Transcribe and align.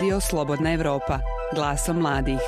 Radio 0.00 0.20
Slobodna 0.20 0.72
Evropa, 0.72 1.20
glasom 1.54 1.96
mladih. 1.96 2.38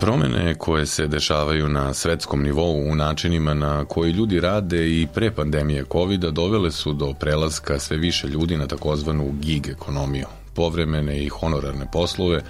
Promene 0.00 0.54
koje 0.54 0.86
se 0.86 1.06
dešavaju 1.06 1.68
na 1.68 1.94
svetskom 1.94 2.42
nivou 2.42 2.90
u 2.90 2.94
načinima 2.94 3.54
na 3.54 3.84
koji 3.84 4.12
ljudi 4.12 4.40
rade 4.40 4.88
i 4.88 5.06
pre 5.14 5.30
pandemije 5.30 5.84
covid 5.92 6.20
dovele 6.20 6.70
su 6.70 6.92
do 6.92 7.14
prelaska 7.20 7.78
sve 7.78 7.96
više 7.96 8.28
ljudi 8.28 8.56
na 8.56 8.66
takozvanu 8.66 9.32
gig 9.40 9.68
ekonomiju, 9.68 10.26
povremene 10.54 11.24
i 11.24 11.28
honorarne 11.28 11.86
poslove 11.92 12.42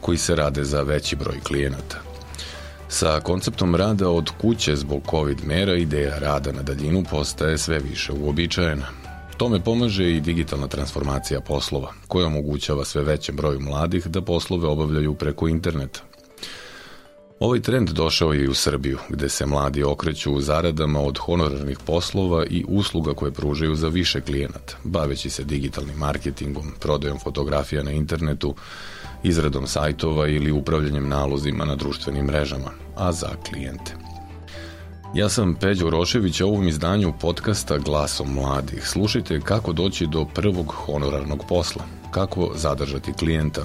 koji 0.00 0.18
se 0.18 0.36
rade 0.36 0.64
za 0.64 0.82
veći 0.82 1.16
broj 1.16 1.40
klijenata. 1.40 2.09
Sa 2.92 3.20
konceptom 3.20 3.74
rada 3.74 4.08
od 4.08 4.30
kuće 4.40 4.76
zbog 4.76 5.02
COVID 5.10 5.44
mera 5.44 5.74
ideja 5.74 6.18
rada 6.18 6.52
na 6.52 6.62
daljinu 6.62 7.04
postaje 7.10 7.58
sve 7.58 7.78
više 7.78 8.12
uobičajena. 8.12 8.86
Tome 9.36 9.60
pomaže 9.60 10.10
i 10.10 10.20
digitalna 10.20 10.66
transformacija 10.66 11.40
poslova, 11.40 11.92
koja 12.08 12.26
omogućava 12.26 12.84
sve 12.84 13.02
većem 13.02 13.36
broju 13.36 13.60
mladih 13.60 14.06
da 14.06 14.22
poslove 14.22 14.68
obavljaju 14.68 15.14
preko 15.14 15.48
interneta. 15.48 16.00
Ovaj 17.40 17.60
trend 17.60 17.90
došao 17.90 18.32
je 18.32 18.44
i 18.44 18.48
u 18.48 18.54
Srbiju, 18.54 18.98
gde 19.08 19.28
se 19.28 19.46
mladi 19.46 19.82
okreću 19.82 20.32
u 20.32 20.40
zaradama 20.40 21.00
od 21.00 21.18
honorarnih 21.18 21.78
poslova 21.86 22.44
i 22.46 22.64
usluga 22.68 23.14
koje 23.14 23.32
pružaju 23.32 23.74
za 23.74 23.88
više 23.88 24.20
klijenata, 24.20 24.76
baveći 24.84 25.30
se 25.30 25.44
digitalnim 25.44 25.96
marketingom, 25.96 26.72
prodajom 26.80 27.18
fotografija 27.18 27.82
na 27.82 27.90
internetu, 27.90 28.54
izradom 29.22 29.66
sajtova 29.66 30.28
ili 30.28 30.52
upravljanjem 30.52 31.08
nalozima 31.08 31.64
na 31.64 31.76
društvenim 31.76 32.26
mrežama, 32.26 32.70
a 32.96 33.12
za 33.12 33.30
klijente. 33.50 33.94
Ja 35.14 35.28
sam 35.28 35.54
Peđo 35.54 35.90
Rošević, 35.90 36.40
a 36.40 36.46
u 36.46 36.48
ovom 36.48 36.68
izdanju 36.68 37.12
podcasta 37.20 37.78
Glasom 37.78 38.34
mladih. 38.34 38.88
Slušajte 38.88 39.40
kako 39.40 39.72
doći 39.72 40.06
do 40.06 40.26
prvog 40.34 40.66
honorarnog 40.66 41.44
posla, 41.48 41.84
kako 42.10 42.52
zadržati 42.54 43.12
klijenta, 43.12 43.62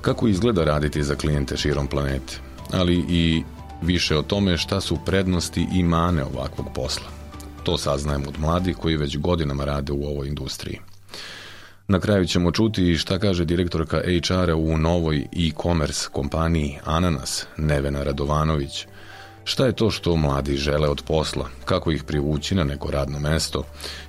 kako 0.00 0.28
izgleda 0.28 0.64
raditi 0.64 1.02
za 1.02 1.14
klijente 1.14 1.56
širom 1.56 1.86
planete, 1.86 2.53
ali 2.74 3.04
i 3.08 3.42
više 3.82 4.16
o 4.16 4.22
tome 4.22 4.56
šta 4.56 4.80
su 4.80 4.98
prednosti 5.06 5.66
i 5.72 5.82
mane 5.82 6.24
ovakvog 6.24 6.66
posla. 6.74 7.06
To 7.62 7.78
saznajemo 7.78 8.28
od 8.28 8.38
mladih 8.38 8.76
koji 8.76 8.96
već 8.96 9.18
godinama 9.18 9.64
rade 9.64 9.92
u 9.92 10.04
ovoj 10.04 10.28
industriji. 10.28 10.80
Na 11.88 12.00
kraju 12.00 12.26
ćemo 12.26 12.52
čuti 12.52 12.96
šta 12.96 13.18
kaže 13.18 13.44
direktorka 13.44 14.00
HR-a 14.00 14.56
u 14.56 14.78
novoj 14.78 15.18
e-commerce 15.18 16.08
kompaniji 16.12 16.78
Ananas, 16.84 17.46
Nevena 17.56 18.02
Radovanović. 18.02 18.86
Šta 19.44 19.66
je 19.66 19.72
to 19.72 19.90
što 19.90 20.16
mladi 20.16 20.56
žele 20.56 20.88
od 20.88 21.02
posla, 21.06 21.48
kako 21.64 21.90
ih 21.90 22.04
privući 22.04 22.54
na 22.54 22.64
neko 22.64 22.90
radno 22.90 23.18
mesto 23.18 23.64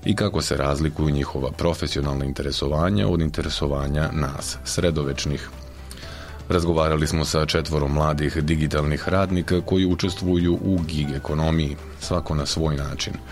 i 0.06 0.16
kako 0.16 0.42
se 0.42 0.58
razlikuju 0.58 1.10
njihova 1.10 1.52
profesionalna 1.52 2.26
interesovanja 2.26 3.08
od 3.08 3.22
interesovanja 3.22 4.10
nas, 4.12 4.58
sredovečnih. 4.64 5.50
Razgovarali 6.50 7.08
smo 7.08 7.26
sa 7.26 7.46
četvorom 7.46 7.94
mladih 7.94 8.38
digitalnih 8.38 9.10
radnika 9.10 9.62
koji 9.62 9.86
učestvuju 9.86 10.60
u 10.62 10.80
gig 10.88 11.12
ekonomiji, 11.12 11.76
svako 12.00 12.36
na 12.36 12.46
svoj 12.46 12.76
način– 12.76 13.14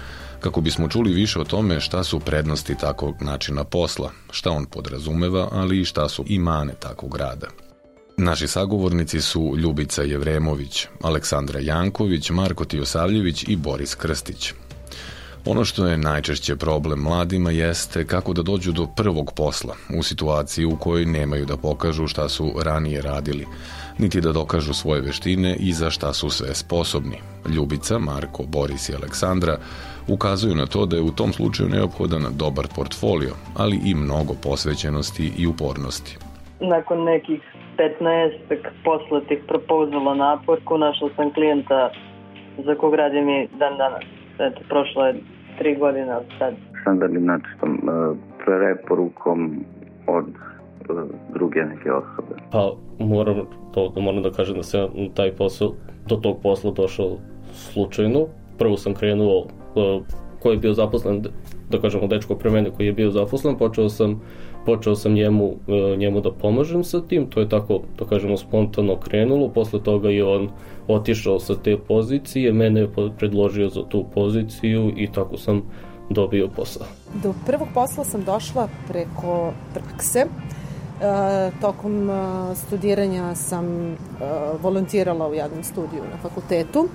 kako 0.44 0.62
bismo 0.62 0.88
čuli 0.88 1.14
više 1.14 1.40
o 1.40 1.44
tome 1.44 1.80
šta 1.80 2.04
su 2.04 2.20
prednosti 2.20 2.76
takvog 2.78 3.16
načina 3.22 3.64
posla, 3.64 4.12
šta 4.32 4.52
on 4.52 4.66
podrazumeva, 4.66 5.48
ali 5.52 5.82
i 5.82 5.86
šta 5.86 6.10
su 6.10 6.26
i 6.28 6.40
mane 6.40 6.74
takvog 6.80 7.18
rada. 7.18 7.48
Naši 8.18 8.48
sagovornici 8.48 9.22
su 9.22 9.54
Ljubica 9.58 10.02
Jevremović, 10.02 10.88
Aleksandra 11.02 11.60
Janković, 11.60 12.30
Marko 12.30 12.66
Tijosavljević 12.66 13.44
i 13.48 13.56
Boris 13.56 13.96
Krstić. 13.96 14.54
Ono 15.46 15.66
što 15.66 15.88
je 15.88 15.98
najčešće 15.98 16.56
problem 16.56 17.00
mladima 17.00 17.52
jeste 17.52 18.06
kako 18.08 18.34
da 18.34 18.42
dođu 18.42 18.72
do 18.72 18.88
prvog 18.98 19.32
posla 19.36 19.76
u 20.00 20.04
situaciji 20.04 20.66
u 20.66 20.78
kojoj 20.80 21.06
nemaju 21.06 21.46
da 21.46 21.58
pokažu 21.58 22.08
šta 22.08 22.30
su 22.30 22.52
ranije 22.66 23.02
radili, 23.02 23.46
niti 23.98 24.22
da 24.22 24.32
dokažu 24.32 24.74
svoje 24.74 25.02
veštine 25.02 25.56
i 25.60 25.74
za 25.74 25.90
šta 25.90 26.14
su 26.14 26.30
sve 26.30 26.56
sposobni. 26.56 27.18
Ljubica, 27.56 28.00
Marko, 28.00 28.44
Boris 28.48 28.90
i 28.90 28.96
Aleksandra 28.96 29.58
ukazuju 30.08 30.56
na 30.56 30.66
to 30.66 30.86
da 30.86 30.96
je 30.96 31.02
u 31.02 31.12
tom 31.12 31.34
slučaju 31.34 31.70
neophodan 31.70 32.26
dobar 32.38 32.66
portfolio, 32.76 33.34
ali 33.56 33.80
i 33.86 33.96
mnogo 33.96 34.34
posvećenosti 34.44 35.32
i 35.38 35.48
upornosti. 35.48 36.18
Nakon 36.60 37.04
nekih 37.04 37.42
15 37.78 38.58
poslatih 38.84 39.40
propozala 39.48 40.16
na 40.16 40.38
Upworku 40.38 40.78
našla 40.78 41.10
sam 41.16 41.34
klijenta 41.34 41.92
za 42.66 42.76
kog 42.76 42.96
radim 42.96 43.30
i 43.30 43.48
dan 43.60 43.78
danas. 43.78 44.04
Eto, 44.40 44.62
prošlo 44.70 45.06
je 45.06 45.33
tri 45.58 45.76
godine 45.76 46.18
od 46.18 46.24
sad. 46.40 46.54
Standardnim 46.82 47.26
načinom, 47.26 47.76
e, 47.76 48.16
preporukom 48.46 49.66
od 50.08 50.26
e, 50.28 50.94
druge 51.34 51.60
neke 51.60 51.92
osobe. 51.92 52.36
Pa 52.52 52.72
moram, 53.00 53.36
to, 53.74 53.94
moram 53.98 54.24
da 54.24 54.32
kažem 54.32 54.56
da 54.56 54.64
sam 54.64 54.90
taj 55.16 55.32
posao, 55.32 55.74
do 56.08 56.16
tog 56.16 56.38
posla 56.44 56.72
došao 56.72 57.18
slučajno. 57.54 58.28
Prvo 58.58 58.78
sam 58.78 58.94
krenuo 58.94 59.46
ko 60.44 60.52
je 60.52 60.58
bio 60.58 60.74
zaposlen, 60.74 61.24
da 61.70 61.80
kažemo 61.82 62.08
dečko 62.08 62.36
pre 62.36 62.52
mene 62.52 62.72
koji 62.72 62.88
je 62.88 62.94
bio 62.94 63.12
zaposlen, 63.12 63.58
počeo 63.58 63.90
sam 63.90 64.22
počeo 64.66 64.96
sam 64.96 65.14
njemu, 65.14 65.54
e, 65.68 65.98
njemu 65.98 66.22
da 66.22 66.32
pomažem 66.32 66.84
sa 66.84 67.02
tim, 67.02 67.30
to 67.30 67.40
je 67.40 67.50
tako, 67.50 67.80
da 68.00 68.06
kažemo, 68.06 68.38
spontano 68.38 68.96
krenulo, 69.00 69.50
posle 69.50 69.84
toga 69.84 70.10
je 70.10 70.26
on 70.26 70.50
otišao 70.88 71.40
sa 71.40 71.56
te 71.56 71.78
pozicije, 71.78 72.54
mene 72.54 72.80
je 72.80 72.90
predložio 73.18 73.70
za 73.70 73.84
tu 73.90 74.06
poziciju 74.14 74.94
i 74.98 75.12
tako 75.12 75.38
sam 75.38 75.62
dobio 76.10 76.48
posao. 76.48 76.88
Do 77.24 77.34
prvog 77.46 77.68
posla 77.74 78.04
sam 78.04 78.24
došla 78.24 78.68
preko 78.88 79.54
prakse. 79.74 80.26
E, 81.02 81.52
tokom 81.62 82.10
e, 82.10 82.14
studiranja 82.56 83.36
sam 83.36 83.66
e, 83.66 83.96
volontirala 84.62 85.28
u 85.28 85.34
jednom 85.34 85.64
studiju 85.64 86.04
na 86.12 86.18
fakultetu 86.18 86.88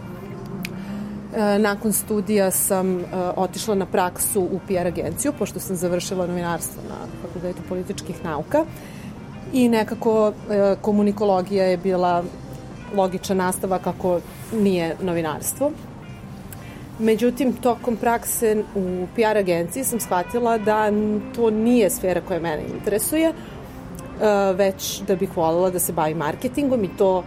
nakon 1.59 1.93
studija 1.93 2.51
sam 2.51 3.01
e, 3.01 3.05
otišla 3.37 3.75
na 3.75 3.87
praksu 3.87 4.41
u 4.41 4.61
PR 4.67 4.87
agenciju, 4.87 5.33
pošto 5.39 5.61
sam 5.61 5.77
završila 5.77 6.27
novinarstvo 6.27 6.83
na 6.89 6.95
Fakultetu 7.23 7.63
političkih 7.69 8.25
nauka 8.25 8.65
i 9.53 9.69
nekako 9.69 10.33
e, 10.51 10.77
komunikologija 10.81 11.65
je 11.65 11.77
bila 11.77 12.25
logična 12.95 13.35
nastava 13.35 13.79
kako 13.79 14.21
nije 14.53 14.97
novinarstvo. 15.03 15.71
Međutim, 16.99 17.53
tokom 17.53 17.97
prakse 17.97 18.65
u 18.75 19.07
PR 19.15 19.37
agenciji 19.37 19.85
sam 19.85 20.01
shvatila 20.01 20.59
da 20.59 20.91
to 21.35 21.51
nije 21.51 21.91
sfera 21.91 22.21
koja 22.21 22.41
mene 22.41 22.63
interesuje, 22.75 23.33
već 24.55 25.01
da 25.01 25.17
bih 25.17 25.37
voljela 25.37 25.71
da 25.71 25.79
se 25.79 25.93
bavim 25.93 26.17
marketingom 26.17 26.85
i 26.85 26.97
to 26.97 27.25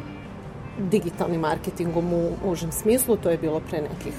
digitalnim 0.80 1.42
marketingom 1.42 2.14
u 2.14 2.32
užem 2.46 2.72
smislu, 2.72 3.18
to 3.18 3.30
je 3.30 3.38
bilo 3.38 3.60
pre 3.70 3.82
nekih 3.82 4.14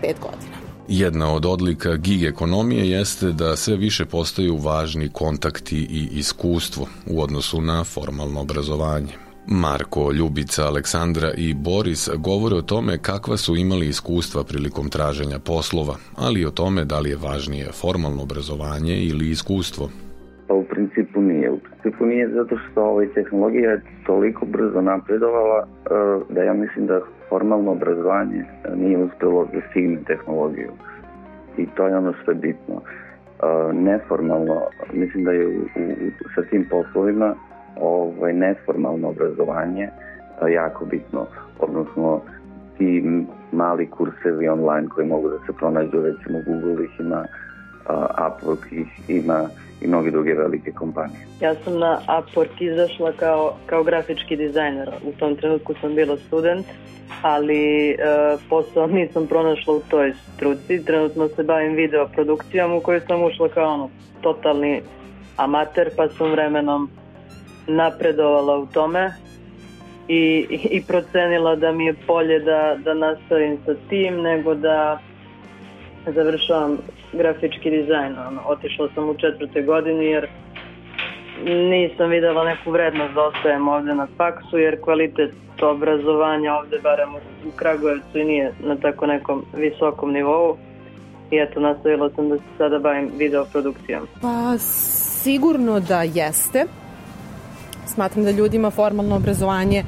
pet 0.00 0.16
godina. 0.20 0.56
Jedna 0.88 1.32
od 1.34 1.46
odlika 1.46 1.96
gig 1.96 2.22
ekonomije 2.22 2.90
jeste 2.90 3.32
da 3.32 3.56
sve 3.56 3.76
više 3.76 4.04
postaju 4.04 4.56
važni 4.56 5.08
kontakti 5.08 5.76
i 5.78 6.08
iskustvo 6.12 6.86
u 7.06 7.22
odnosu 7.22 7.60
na 7.60 7.84
formalno 7.84 8.40
obrazovanje. 8.40 9.12
Marko, 9.48 10.12
Ljubica, 10.12 10.66
Aleksandra 10.66 11.32
i 11.36 11.54
Boris 11.54 12.08
govore 12.16 12.56
o 12.56 12.62
tome 12.62 12.98
kakva 12.98 13.36
su 13.36 13.56
imali 13.56 13.88
iskustva 13.88 14.44
prilikom 14.44 14.88
traženja 14.88 15.38
poslova, 15.38 15.96
ali 16.16 16.40
i 16.40 16.46
o 16.46 16.50
tome 16.50 16.84
da 16.84 17.00
li 17.00 17.10
je 17.10 17.16
važnije 17.16 17.72
formalno 17.72 18.22
obrazovanje 18.22 18.96
ili 18.96 19.30
iskustvo. 19.30 19.90
Pa 20.48 20.54
u 20.54 20.64
principu 20.64 21.05
nije. 22.06 22.28
Zato 22.28 22.56
što 22.58 22.84
ovaj, 22.84 23.08
tehnologija 23.08 23.70
je 23.70 23.80
toliko 24.06 24.46
brzo 24.46 24.80
napredovala 24.80 25.66
uh, 25.66 26.22
da 26.36 26.42
ja 26.42 26.52
mislim 26.52 26.86
da 26.86 27.00
formalno 27.28 27.72
obrazovanje 27.72 28.44
nije 28.76 28.98
uspelo 28.98 29.48
da 29.52 29.60
stigne 29.70 29.98
tehnologiju. 30.06 30.70
I 31.58 31.66
to 31.66 31.86
je 31.86 31.96
ono 31.96 32.12
što 32.22 32.30
je 32.30 32.34
bitno. 32.34 32.74
Uh, 32.74 33.74
neformalno, 33.74 34.60
mislim 34.92 35.24
da 35.24 35.32
je 35.32 35.46
u, 35.46 35.50
u, 35.50 35.64
sa 36.34 36.42
tim 36.50 36.66
poslovima 36.70 37.34
ovaj, 37.80 38.32
neformalno 38.32 39.08
obrazovanje 39.08 39.88
jako 40.54 40.84
bitno. 40.84 41.26
Odnosno, 41.58 42.20
ti 42.78 43.04
mali 43.52 43.86
kursevi 43.86 44.48
online 44.48 44.88
koji 44.88 45.06
mogu 45.06 45.28
da 45.28 45.38
se 45.38 45.52
pronađu, 45.58 46.02
recimo 46.02 46.38
Google 46.46 46.84
ih 46.84 47.00
ima, 47.00 47.24
Upwork 47.88 48.72
ih 48.72 48.86
ima, 49.08 49.48
i 49.80 49.86
mnoge 49.86 50.10
druge 50.10 50.34
velike 50.34 50.72
kompanije. 50.72 51.26
Ja 51.40 51.54
sam 51.54 51.78
na 51.78 52.00
Upwork 52.08 52.60
izašla 52.60 53.12
kao, 53.12 53.56
kao 53.66 53.82
grafički 53.82 54.36
dizajner. 54.36 54.90
U 55.04 55.12
tom 55.18 55.36
trenutku 55.36 55.74
sam 55.80 55.94
bila 55.94 56.16
student, 56.16 56.66
ali 57.22 57.90
e, 57.90 57.96
posao 58.50 58.86
nisam 58.86 59.26
pronašla 59.26 59.74
u 59.74 59.80
toj 59.90 60.12
struci. 60.34 60.84
Trenutno 60.84 61.28
se 61.28 61.42
bavim 61.42 61.74
video 61.74 62.08
produkcijom 62.08 62.72
u 62.72 62.80
kojoj 62.80 63.00
sam 63.00 63.22
ušla 63.22 63.48
kao 63.48 63.74
ono, 63.74 63.90
totalni 64.20 64.82
amater, 65.36 65.90
pa 65.96 66.08
sam 66.08 66.30
vremenom 66.30 66.90
napredovala 67.66 68.58
u 68.58 68.66
tome 68.66 69.12
i, 70.08 70.46
i 70.70 70.82
procenila 70.88 71.56
da 71.56 71.72
mi 71.72 71.86
je 71.86 71.94
polje 72.06 72.40
da, 72.40 72.76
da 72.84 72.94
nastavim 72.94 73.58
sa 73.64 73.74
tim 73.88 74.14
nego 74.14 74.54
da 74.54 74.98
završavam 76.12 76.78
grafički 77.12 77.70
dizajn. 77.70 78.14
Ono, 78.28 78.40
otišla 78.46 78.88
sam 78.94 79.08
u 79.08 79.14
četvrte 79.14 79.62
godini 79.62 80.04
jer 80.04 80.28
nisam 81.44 82.10
videla 82.10 82.44
neku 82.44 82.70
vrednost 82.70 83.14
da 83.14 83.22
ostajem 83.22 83.68
ovde 83.68 83.94
na 83.94 84.06
faksu 84.16 84.58
jer 84.58 84.80
kvalitet 84.80 85.34
obrazovanja 85.62 86.54
ovde 86.54 86.78
barem 86.82 87.14
u 87.14 87.50
Kragujevcu 87.56 88.18
i 88.18 88.24
nije 88.24 88.52
na 88.60 88.76
tako 88.76 89.06
nekom 89.06 89.44
visokom 89.56 90.12
nivou 90.12 90.56
i 91.30 91.36
eto 91.36 91.60
nastavila 91.60 92.10
sam 92.16 92.28
da 92.28 92.36
se 92.36 92.44
sada 92.58 92.78
bavim 92.78 93.10
videoprodukcijom. 93.16 94.06
Pa 94.22 94.58
sigurno 94.58 95.80
da 95.80 96.02
jeste. 96.02 96.64
Smatram 97.86 98.24
da 98.24 98.30
ljudima 98.30 98.70
formalno 98.70 99.16
obrazovanje 99.16 99.84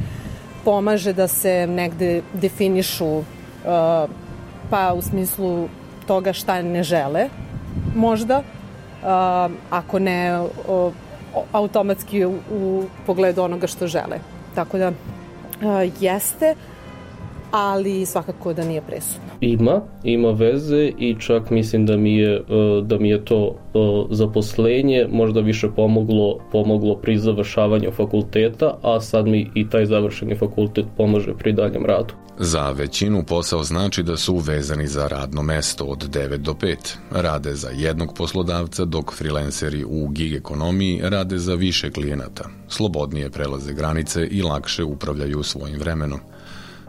pomaže 0.65 1.13
da 1.13 1.29
se 1.29 1.67
negde 1.67 2.23
definišu 2.33 3.07
uh, 3.07 3.25
pa 4.71 4.93
u 4.97 5.03
smislu 5.03 5.69
toga 6.09 6.33
šta 6.33 6.63
ne 6.63 6.83
žele 6.83 7.29
možda 7.95 8.39
uh, 8.41 9.53
ako 9.71 9.99
ne 9.99 10.41
uh, 10.41 10.93
automatski 11.53 12.25
u, 12.25 12.39
u 12.51 12.85
pogledu 13.07 13.43
onoga 13.43 13.67
što 13.67 13.87
žele. 13.87 14.19
Tako 14.55 14.79
da 14.79 14.89
uh, 14.89 14.95
jeste, 16.01 16.55
ali 17.51 18.07
svakako 18.07 18.53
da 18.53 18.65
nije 18.65 18.81
presudno. 18.81 19.29
Ima, 19.41 19.81
ima 20.05 20.31
veze 20.31 20.93
i 20.99 21.17
čak 21.21 21.51
mislim 21.51 21.87
da 21.87 21.97
mi 21.97 22.17
je, 22.17 22.43
da 22.83 22.99
mi 22.99 23.09
je 23.09 23.25
to 23.25 23.57
zaposlenje 24.11 25.07
možda 25.11 25.41
više 25.41 25.69
pomoglo, 25.77 26.39
pomoglo 26.53 26.97
pri 26.97 27.19
završavanju 27.19 27.91
fakulteta, 27.93 28.79
a 28.83 29.01
sad 29.01 29.27
mi 29.27 29.51
i 29.55 29.69
taj 29.69 29.87
završeni 29.87 30.37
fakultet 30.37 30.87
pomaže 30.97 31.35
pri 31.39 31.53
daljem 31.53 31.85
radu. 31.87 32.15
Za 32.41 32.71
većinu 32.71 33.25
posao 33.29 33.63
znači 33.63 34.03
da 34.03 34.17
su 34.17 34.37
vezani 34.37 34.87
za 34.87 35.09
radno 35.09 35.43
mesto 35.43 35.85
od 35.85 36.09
9 36.09 36.37
do 36.37 36.53
5. 36.53 36.77
Rade 37.11 37.55
za 37.55 37.69
jednog 37.71 38.15
poslodavca, 38.15 38.85
dok 38.85 39.15
freelanceri 39.15 39.85
u 39.85 40.09
gig 40.09 40.35
ekonomiji 40.35 41.01
rade 41.03 41.39
za 41.39 41.55
više 41.55 41.91
klijenata. 41.91 42.45
Slobodnije 42.69 43.31
prelaze 43.31 43.73
granice 43.73 44.27
i 44.27 44.43
lakše 44.43 44.85
upravljaju 44.85 45.43
svojim 45.43 45.79
vremenom. 45.79 46.21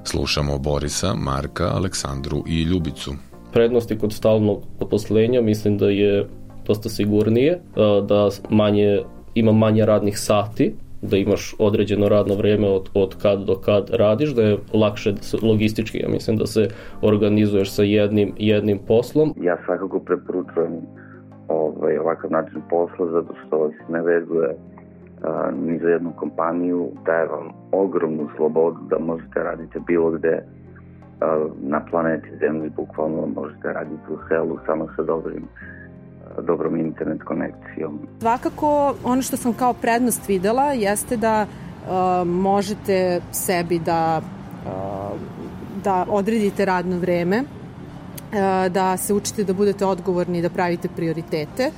Slušamo 0.03 0.57
Borisa, 0.57 1.07
Marka, 1.15 1.63
Aleksandru 1.63 2.37
i 2.47 2.63
Ljubicu. 2.63 3.11
Prednosti 3.53 3.97
kod 3.97 4.13
stalnog 4.13 4.63
zaposlenja 4.79 5.41
mislim 5.41 5.77
da 5.77 5.89
je 5.89 6.27
dosta 6.67 6.89
sigurnije, 6.89 7.59
da 8.07 8.29
manje, 8.49 9.01
ima 9.35 9.51
manje 9.51 9.85
radnih 9.85 10.19
sati, 10.19 10.75
da 11.01 11.17
imaš 11.17 11.55
određeno 11.59 12.09
radno 12.09 12.35
vreme 12.35 12.67
od, 12.67 12.89
od 12.93 13.15
kad 13.21 13.39
do 13.45 13.55
kad 13.55 13.89
radiš, 13.89 14.29
da 14.35 14.41
je 14.41 14.57
lakše 14.73 15.11
da 15.11 15.21
se, 15.21 15.37
logistički, 15.41 15.97
ja 15.97 16.09
mislim 16.09 16.37
da 16.37 16.45
se 16.45 16.67
organizuješ 17.01 17.71
sa 17.71 17.83
jednim, 17.83 18.33
jednim 18.37 18.79
poslom. 18.87 19.33
Ja 19.41 19.57
svakako 19.65 19.99
preporučujem 19.99 20.73
ovaj, 21.47 21.97
ovakav 21.97 22.31
način 22.31 22.61
posla 22.69 23.11
zato 23.11 23.33
što 23.47 23.69
se 23.69 23.91
ne 23.91 24.01
vezuje 24.01 24.57
ni 25.61 25.79
za 25.79 25.87
jednu 25.89 26.11
kompaniju, 26.15 26.91
daje 27.05 27.27
vam 27.27 27.49
ogromnu 27.71 28.29
slobodu 28.37 28.77
da 28.89 28.99
možete 28.99 29.43
raditi 29.43 29.79
bilo 29.87 30.11
gde 30.11 30.43
na 31.61 31.85
planeti 31.91 32.37
Zemlji, 32.39 32.69
bukvalno 32.69 33.27
možete 33.35 33.73
raditi 33.73 34.03
u 34.09 34.17
selu 34.27 34.57
samo 34.65 34.87
sa 34.95 35.03
dobrim 35.03 35.47
dobrom 36.41 36.75
internet 36.75 37.23
konekcijom. 37.23 37.99
Svakako, 38.19 38.95
ono 39.03 39.21
što 39.21 39.37
sam 39.37 39.53
kao 39.53 39.73
prednost 39.73 40.27
videla 40.27 40.63
jeste 40.63 41.17
da 41.17 41.45
uh, 41.45 42.27
možete 42.27 43.21
sebi 43.31 43.79
da, 43.79 44.21
uh, 44.65 45.19
da 45.83 46.05
odredite 46.09 46.65
radno 46.65 46.97
vreme, 46.97 47.41
uh, 47.41 48.71
da 48.71 48.97
se 48.97 49.13
učite 49.13 49.43
da 49.43 49.53
budete 49.53 49.85
odgovorni 49.85 50.41
da 50.41 50.49
pravite 50.49 50.87
prioritete, 50.95 51.71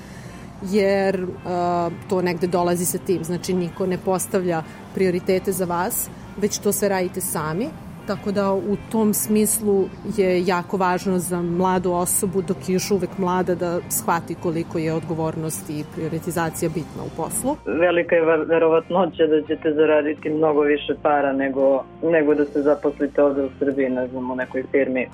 jer 0.61 1.23
uh, 1.23 1.93
to 2.09 2.21
negde 2.21 2.47
dolazi 2.47 2.85
sa 2.85 2.97
tim. 2.97 3.23
Znači, 3.23 3.53
niko 3.53 3.85
ne 3.85 3.97
postavlja 3.97 4.63
prioritete 4.93 5.51
za 5.51 5.65
vas, 5.65 6.09
već 6.37 6.59
to 6.59 6.71
sve 6.71 6.89
radite 6.89 7.21
sami 7.21 7.69
Tako 8.07 8.31
da 8.31 8.53
u 8.53 8.75
tom 8.91 9.13
smislu 9.13 9.85
je 10.17 10.43
jako 10.45 10.77
važno 10.77 11.17
za 11.17 11.41
mladu 11.41 11.91
osobu 11.91 12.41
dok 12.41 12.57
je 12.69 12.73
još 12.73 12.91
uvek 12.91 13.17
mlada 13.17 13.55
da 13.55 13.79
shvati 13.89 14.35
koliko 14.35 14.77
je 14.77 14.93
odgovornost 14.93 15.69
i 15.69 15.83
prioritizacija 15.95 16.69
bitna 16.69 17.03
u 17.03 17.09
poslu. 17.17 17.55
Velika 17.65 18.15
je 18.15 18.45
verovatnoća 18.45 19.27
da 19.27 19.41
ćete 19.41 19.73
zaraditi 19.73 20.29
mnogo 20.29 20.61
više 20.61 20.95
para 21.01 21.33
nego, 21.33 21.83
nego 22.03 22.35
da 22.35 22.45
se 22.45 22.61
zaposlite 22.61 23.23
ovde 23.23 23.43
u 23.43 23.49
Srbiji, 23.59 23.89
ne 23.89 24.07
znam, 24.07 24.31
u 24.31 24.35
nekoj 24.35 24.63
firmi. 24.71 25.07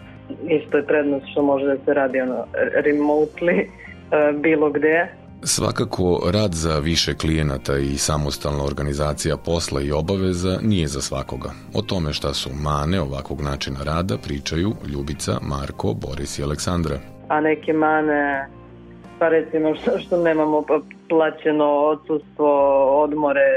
Isto 0.50 0.78
je 0.78 0.86
prednost 0.86 1.26
što 1.32 1.42
može 1.42 1.66
da 1.66 1.78
se 1.86 1.94
radi 1.94 2.22
ono 2.22 2.46
remotely 2.86 3.60
eh, 3.68 4.32
bilo 4.34 4.70
gde 4.70 5.08
Svakako, 5.44 6.32
rad 6.34 6.54
za 6.54 6.80
više 6.80 7.14
klijenata 7.14 7.78
i 7.78 7.98
samostalna 7.98 8.64
organizacija 8.64 9.38
posla 9.46 9.82
i 9.82 9.92
obaveza 9.92 10.60
nije 10.62 10.88
za 10.88 11.02
svakoga. 11.02 11.50
O 11.74 11.82
tome 11.82 12.14
šta 12.14 12.34
su 12.34 12.50
mane 12.64 13.02
ovakvog 13.02 13.42
načina 13.42 13.80
rada 13.84 14.18
pričaju 14.26 14.70
Ljubica, 14.94 15.32
Marko, 15.42 15.94
Boris 15.94 16.40
i 16.40 16.44
Aleksandra. 16.44 16.98
A 17.30 17.42
neke 17.42 17.74
mane, 17.74 18.48
pa 19.20 19.30
recimo 19.30 19.76
što, 19.76 20.00
što 20.00 20.24
nemamo 20.24 20.64
plaćeno 21.10 21.66
odsustvo, 21.66 22.50
odmore 23.04 23.50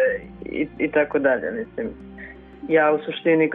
i, 0.44 0.66
i 0.78 0.90
tako 0.90 1.18
dalje, 1.18 1.50
mislim. 1.50 1.88
Ja 2.68 2.92
u 2.92 2.98
suštini 3.04 3.50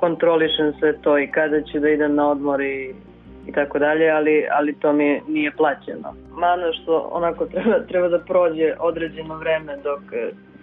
kontrolišem 0.00 0.72
sve 0.78 0.98
to 1.02 1.18
i 1.18 1.30
kada 1.30 1.62
ću 1.62 1.80
da 1.80 1.88
idem 1.88 2.14
na 2.14 2.30
odmor 2.30 2.60
i 2.60 2.94
i 3.48 3.52
tako 3.52 3.78
dalje, 3.78 4.10
ali, 4.10 4.46
ali 4.50 4.72
to 4.72 4.92
mi 4.92 5.20
nije 5.28 5.50
plaćeno. 5.50 6.14
Mano 6.32 6.72
što 6.72 7.08
onako 7.12 7.46
treba, 7.46 7.80
treba 7.88 8.08
da 8.08 8.18
prođe 8.18 8.74
određeno 8.78 9.36
vreme 9.36 9.76
dok, 9.76 10.02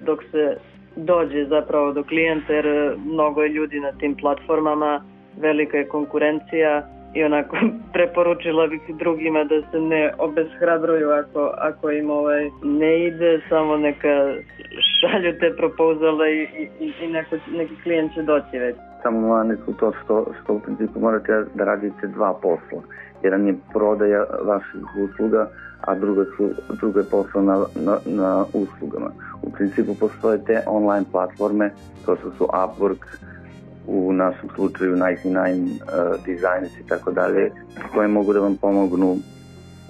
dok 0.02 0.24
se 0.32 0.58
dođe 0.96 1.46
zapravo 1.46 1.92
do 1.92 2.04
klijenta 2.04 2.54
jer 2.54 2.96
mnogo 3.06 3.42
je 3.42 3.50
ljudi 3.50 3.80
na 3.80 3.92
tim 3.92 4.16
platformama, 4.16 5.04
velika 5.38 5.78
je 5.78 5.88
konkurencija 5.88 6.88
i 7.16 7.24
onako 7.24 7.58
preporučila 7.94 8.68
bih 8.68 8.82
drugima 8.90 9.44
da 9.44 9.62
se 9.72 9.80
ne 9.80 10.14
obeshrabruju 10.18 11.10
ako, 11.10 11.52
ako 11.58 11.92
im 11.92 12.10
ovaj 12.10 12.50
ne 12.64 13.06
ide, 13.06 13.42
samo 13.50 13.78
neka 13.78 14.34
šalju 15.00 15.40
te 15.40 15.56
propozale 15.58 16.34
i, 16.36 16.48
i, 16.80 16.92
i 17.02 17.08
neko, 17.08 17.36
neki 17.52 17.74
klijent 17.84 18.14
će 18.14 18.22
doći 18.22 18.58
već. 18.60 18.76
Samo 19.06 19.28
mane 19.28 19.56
su 19.66 19.74
to 19.74 19.92
što, 20.04 20.26
što 20.42 20.54
u 20.54 20.60
principu 20.60 21.00
morate 21.00 21.46
da 21.54 21.64
radite 21.64 22.08
dva 22.08 22.34
posla. 22.42 22.82
Jedan 23.24 23.48
je 23.48 23.56
prodaja 23.74 24.26
vaših 24.46 24.82
usluga, 25.04 25.50
a 25.82 25.96
druga, 25.96 26.26
su, 26.38 26.50
druga 26.80 27.00
je 27.00 27.06
posao 27.12 27.42
na, 27.42 27.66
na, 27.76 27.98
na 28.06 28.46
uslugama. 28.54 29.10
U 29.42 29.52
principu 29.52 29.96
postoje 30.00 30.44
te 30.44 30.62
online 30.68 31.06
platforme, 31.12 31.72
to 32.06 32.16
što 32.16 32.32
su 32.32 32.48
Upwork, 32.54 33.06
u 33.88 34.14
našem 34.14 34.50
slučaju 34.56 34.96
99 34.96 35.64
uh, 35.64 36.26
Designers 36.26 36.80
i 36.80 36.88
tako 36.88 37.12
dalje, 37.12 37.52
koje 37.94 38.08
mogu 38.08 38.34
da 38.34 38.40
vam 38.40 38.58
pomognu 38.62 39.18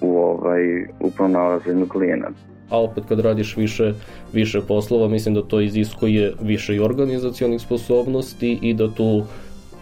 u, 0.01 0.17
ovaj, 0.17 0.84
u 1.00 1.12
pronalaženju 1.17 1.88
klijenata. 1.88 2.54
A 2.69 2.81
opet 2.81 3.03
kad 3.07 3.19
radiš 3.19 3.57
više, 3.57 3.93
više 4.34 4.62
poslova, 4.62 5.07
mislim 5.07 5.36
da 5.36 5.41
to 5.41 5.62
iziskuje 5.62 6.34
više 6.41 6.75
i 6.75 6.79
organizacijonih 6.79 7.62
sposobnosti 7.62 8.60
i 8.62 8.74
da 8.74 8.91
tu 8.91 9.24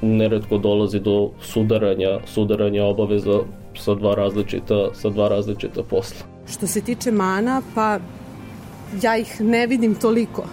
neretko 0.02 0.58
dolazi 0.58 1.00
do 1.00 1.32
sudaranja, 1.42 2.20
sudaranja 2.26 2.84
obaveza 2.84 3.40
sa 3.76 3.96
dva 3.96 4.16
različita, 4.16 4.88
sa 4.94 5.10
dva 5.10 5.28
različita 5.28 5.84
posla. 5.84 6.26
Što 6.52 6.68
se 6.68 6.82
tiče 6.82 7.12
mana, 7.12 7.62
pa 7.76 8.00
ja 9.02 9.18
ih 9.18 9.42
ne 9.42 9.68
vidim 9.68 9.96
toliko. 9.96 10.46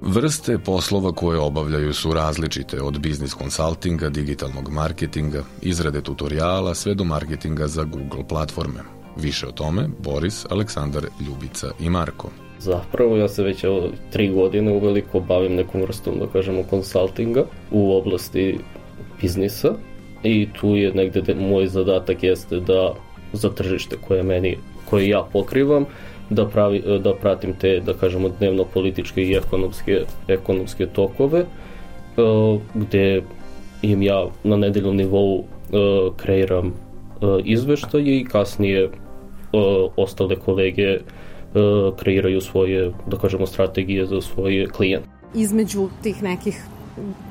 Vrste 0.00 0.58
poslova 0.58 1.12
koje 1.12 1.38
obavljaju 1.38 1.94
su 1.94 2.12
različite, 2.12 2.82
od 2.82 2.98
biznis 2.98 3.34
konsultinga, 3.34 4.08
digitalnog 4.08 4.68
marketinga, 4.70 5.42
izrade 5.62 6.02
tutoriala, 6.02 6.74
sve 6.74 6.94
do 6.94 7.04
marketinga 7.04 7.66
za 7.66 7.84
Google 7.84 8.28
platforme. 8.28 8.97
Više 9.18 9.46
o 9.46 9.52
tome 9.52 9.88
Boris, 9.98 10.46
Aleksandar, 10.50 11.02
Ljubica 11.26 11.66
i 11.80 11.90
Marko. 11.90 12.30
Zapravo 12.58 13.16
ja 13.16 13.28
se 13.28 13.42
već 13.42 13.64
evo, 13.64 13.88
tri 14.10 14.28
godine 14.28 14.72
uveliko 14.72 15.20
bavim 15.20 15.54
nekom 15.54 15.82
vrstom, 15.82 16.18
da 16.18 16.26
kažemo, 16.26 16.62
konsultinga 16.62 17.44
u 17.70 17.92
oblasti 17.92 18.58
biznisa 19.20 19.74
i 20.22 20.48
tu 20.60 20.76
je 20.76 20.92
negde 20.94 21.20
de, 21.20 21.34
moj 21.34 21.66
zadatak 21.66 22.22
jeste 22.22 22.60
da 22.60 22.94
za 23.32 23.50
tržište 23.50 23.96
koje 24.08 24.22
meni, 24.22 24.56
koje 24.90 25.08
ja 25.08 25.22
pokrivam, 25.32 25.86
da, 26.30 26.46
pravi, 26.48 26.82
da 27.02 27.14
pratim 27.14 27.54
te, 27.54 27.80
da 27.80 27.94
kažemo, 27.94 28.28
dnevno 28.28 28.64
političke 28.64 29.22
i 29.22 29.34
ekonomske, 29.34 30.04
ekonomske 30.28 30.86
tokove, 30.86 31.44
uh, 32.16 32.60
gde 32.74 33.22
im 33.82 34.02
ja 34.02 34.26
na 34.44 34.56
nedeljnom 34.56 34.96
nivou 34.96 35.38
uh, 35.38 35.44
kreiram 36.16 36.74
izveštaje 37.44 38.20
i 38.20 38.24
kasnije 38.24 38.90
ostale 39.96 40.36
kolege 40.36 40.98
kreiraju 41.98 42.40
svoje, 42.40 42.92
da 43.06 43.16
kažemo, 43.16 43.46
strategije 43.46 44.06
za 44.06 44.20
svoje 44.20 44.66
klijente. 44.66 45.08
Između 45.34 45.88
tih 46.02 46.22
nekih 46.22 46.64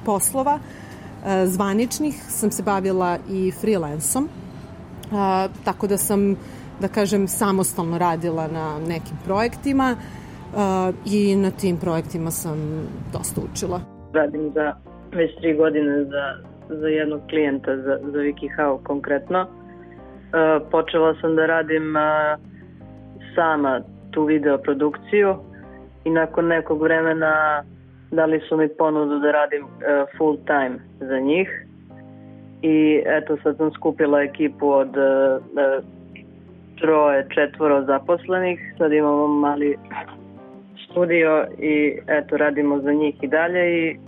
poslova 0.05 0.59
zvaničnih 1.45 2.15
sam 2.27 2.51
se 2.51 2.63
bavila 2.63 3.17
i 3.31 3.51
freelansom 3.51 4.29
a, 5.11 5.47
tako 5.65 5.87
da 5.87 5.97
sam, 5.97 6.35
da 6.81 6.87
kažem, 6.87 7.27
samostalno 7.27 7.97
radila 7.97 8.47
na 8.47 8.79
nekim 8.79 9.17
projektima 9.25 9.95
i 11.05 11.35
na 11.35 11.51
tim 11.51 11.77
projektima 11.77 12.31
sam 12.31 12.87
dosta 13.13 13.41
učila. 13.51 13.81
Radim 14.13 14.51
za 14.53 14.73
već 15.11 15.35
tri 15.39 15.57
godine 15.57 16.03
za, 16.03 16.25
za 16.69 16.87
jednog 16.87 17.21
klijenta, 17.29 17.75
za, 17.75 17.99
za 18.11 18.19
WikiHow 18.19 18.83
konkretno. 18.83 19.47
A, 20.33 20.59
počela 20.71 21.15
sam 21.21 21.35
da 21.35 21.45
radim 21.45 21.95
a, 21.95 22.37
sama 23.35 23.81
tu 24.11 24.23
video 24.23 24.57
produkciju 24.57 25.35
i 26.03 26.09
nakon 26.09 26.47
nekog 26.47 26.81
vremena 26.81 27.63
dali 28.11 28.39
su 28.39 28.57
mi 28.57 28.67
ponudu 28.77 29.19
da 29.19 29.31
radim 29.31 29.63
uh, 29.63 29.69
full 30.17 30.37
time 30.45 30.79
za 30.99 31.19
njih. 31.19 31.49
I 32.61 33.03
eto 33.05 33.37
sad 33.43 33.57
sam 33.57 33.71
skupila 33.71 34.21
ekipu 34.21 34.69
od 34.69 34.89
troje, 36.79 37.27
četvoro 37.29 37.83
zaposlenih, 37.85 38.59
sad 38.77 38.93
imamo 38.93 39.27
mali 39.27 39.77
studio 40.91 41.45
i 41.59 41.99
eto 42.07 42.37
radimo 42.37 42.79
za 42.79 42.93
njih 42.93 43.15
i 43.21 43.27
dalje 43.27 43.87
i 43.87 43.99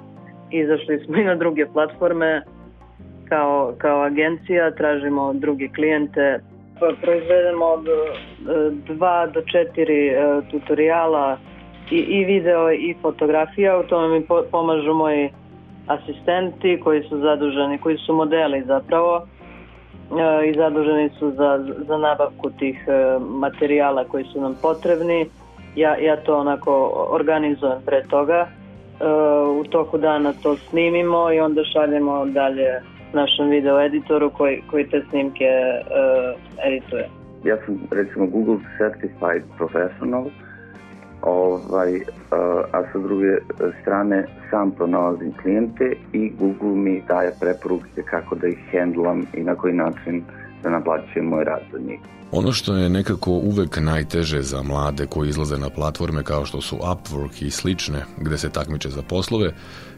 izašli 0.51 0.99
smo 1.05 1.17
i 1.17 1.23
na 1.23 1.35
druge 1.35 1.65
platforme 1.65 2.41
kao, 3.29 3.73
kao 3.77 4.01
agencija, 4.01 4.71
tražimo 4.71 5.33
druge 5.33 5.67
klijente, 5.67 6.39
proizvedemo 7.01 7.65
od 7.65 7.87
dva 8.87 9.27
do 9.27 9.41
četiri 9.41 10.11
tutoriala 10.51 11.37
i, 11.91 11.97
i 11.97 12.25
video 12.25 12.71
i 12.71 12.95
fotografija, 13.01 13.79
u 13.79 13.83
tome 13.83 14.19
mi 14.19 14.25
pomažu 14.51 14.93
moji 14.93 15.29
asistenti 15.89 16.79
koji 16.83 17.03
su 17.03 17.17
zaduženi, 17.17 17.77
koji 17.77 17.97
su 17.97 18.13
modeli 18.13 18.63
zapravo 18.65 19.21
e, 19.21 20.49
i 20.49 20.53
zaduženi 20.53 21.09
su 21.19 21.31
za, 21.31 21.65
za 21.87 21.97
nabavku 21.97 22.49
tih 22.49 22.87
e, 22.87 23.19
materijala 23.19 24.03
koji 24.03 24.23
su 24.23 24.41
nam 24.41 24.55
potrebni. 24.61 25.29
Ja, 25.75 25.95
ja 25.95 26.17
to 26.17 26.37
onako 26.37 27.07
organizujem 27.09 27.81
pre 27.85 28.03
toga. 28.09 28.47
E, 28.47 29.05
u 29.59 29.63
toku 29.63 29.97
dana 29.97 30.33
to 30.43 30.55
snimimo 30.55 31.31
i 31.31 31.39
onda 31.39 31.63
šaljemo 31.63 32.25
dalje 32.25 32.81
našem 33.13 33.49
video 33.49 33.81
editoru 33.81 34.29
koji, 34.29 34.63
koji 34.69 34.87
te 34.89 35.01
snimke 35.09 35.45
uh, 35.45 36.65
edituje. 36.67 37.09
Ja 37.43 37.57
sam 37.65 37.79
recimo 37.91 38.25
Google 38.25 38.57
Certified 38.77 39.43
Professional, 39.57 40.25
ovaj, 41.21 41.95
uh, 41.95 42.01
a 42.71 42.83
sa 42.91 42.99
druge 42.99 43.37
strane 43.81 44.25
sam 44.49 44.71
pronalazim 44.71 45.33
klijente 45.41 45.93
i 46.13 46.31
Google 46.39 46.75
mi 46.75 47.03
daje 47.07 47.31
preporuke 47.39 48.01
kako 48.05 48.35
da 48.35 48.47
ih 48.47 48.59
handlam 48.71 49.25
i 49.33 49.43
na 49.43 49.55
koji 49.55 49.73
način 49.73 50.23
da 50.63 50.69
naplaćujem 50.69 51.25
moj 51.25 51.43
rad 51.43 51.61
za 51.71 51.79
njih. 51.79 51.99
Ono 52.31 52.51
što 52.51 52.73
je 52.75 52.89
nekako 52.89 53.31
uvek 53.31 53.77
najteže 53.81 54.41
za 54.41 54.63
mlade 54.63 55.05
koji 55.05 55.29
izlaze 55.29 55.57
na 55.57 55.69
platforme 55.69 56.23
kao 56.23 56.45
što 56.45 56.61
su 56.61 56.75
Upwork 56.75 57.45
i 57.45 57.51
slične, 57.51 57.99
gde 58.17 58.37
se 58.37 58.51
takmiče 58.51 58.89
za 58.89 59.01
poslove, 59.01 59.51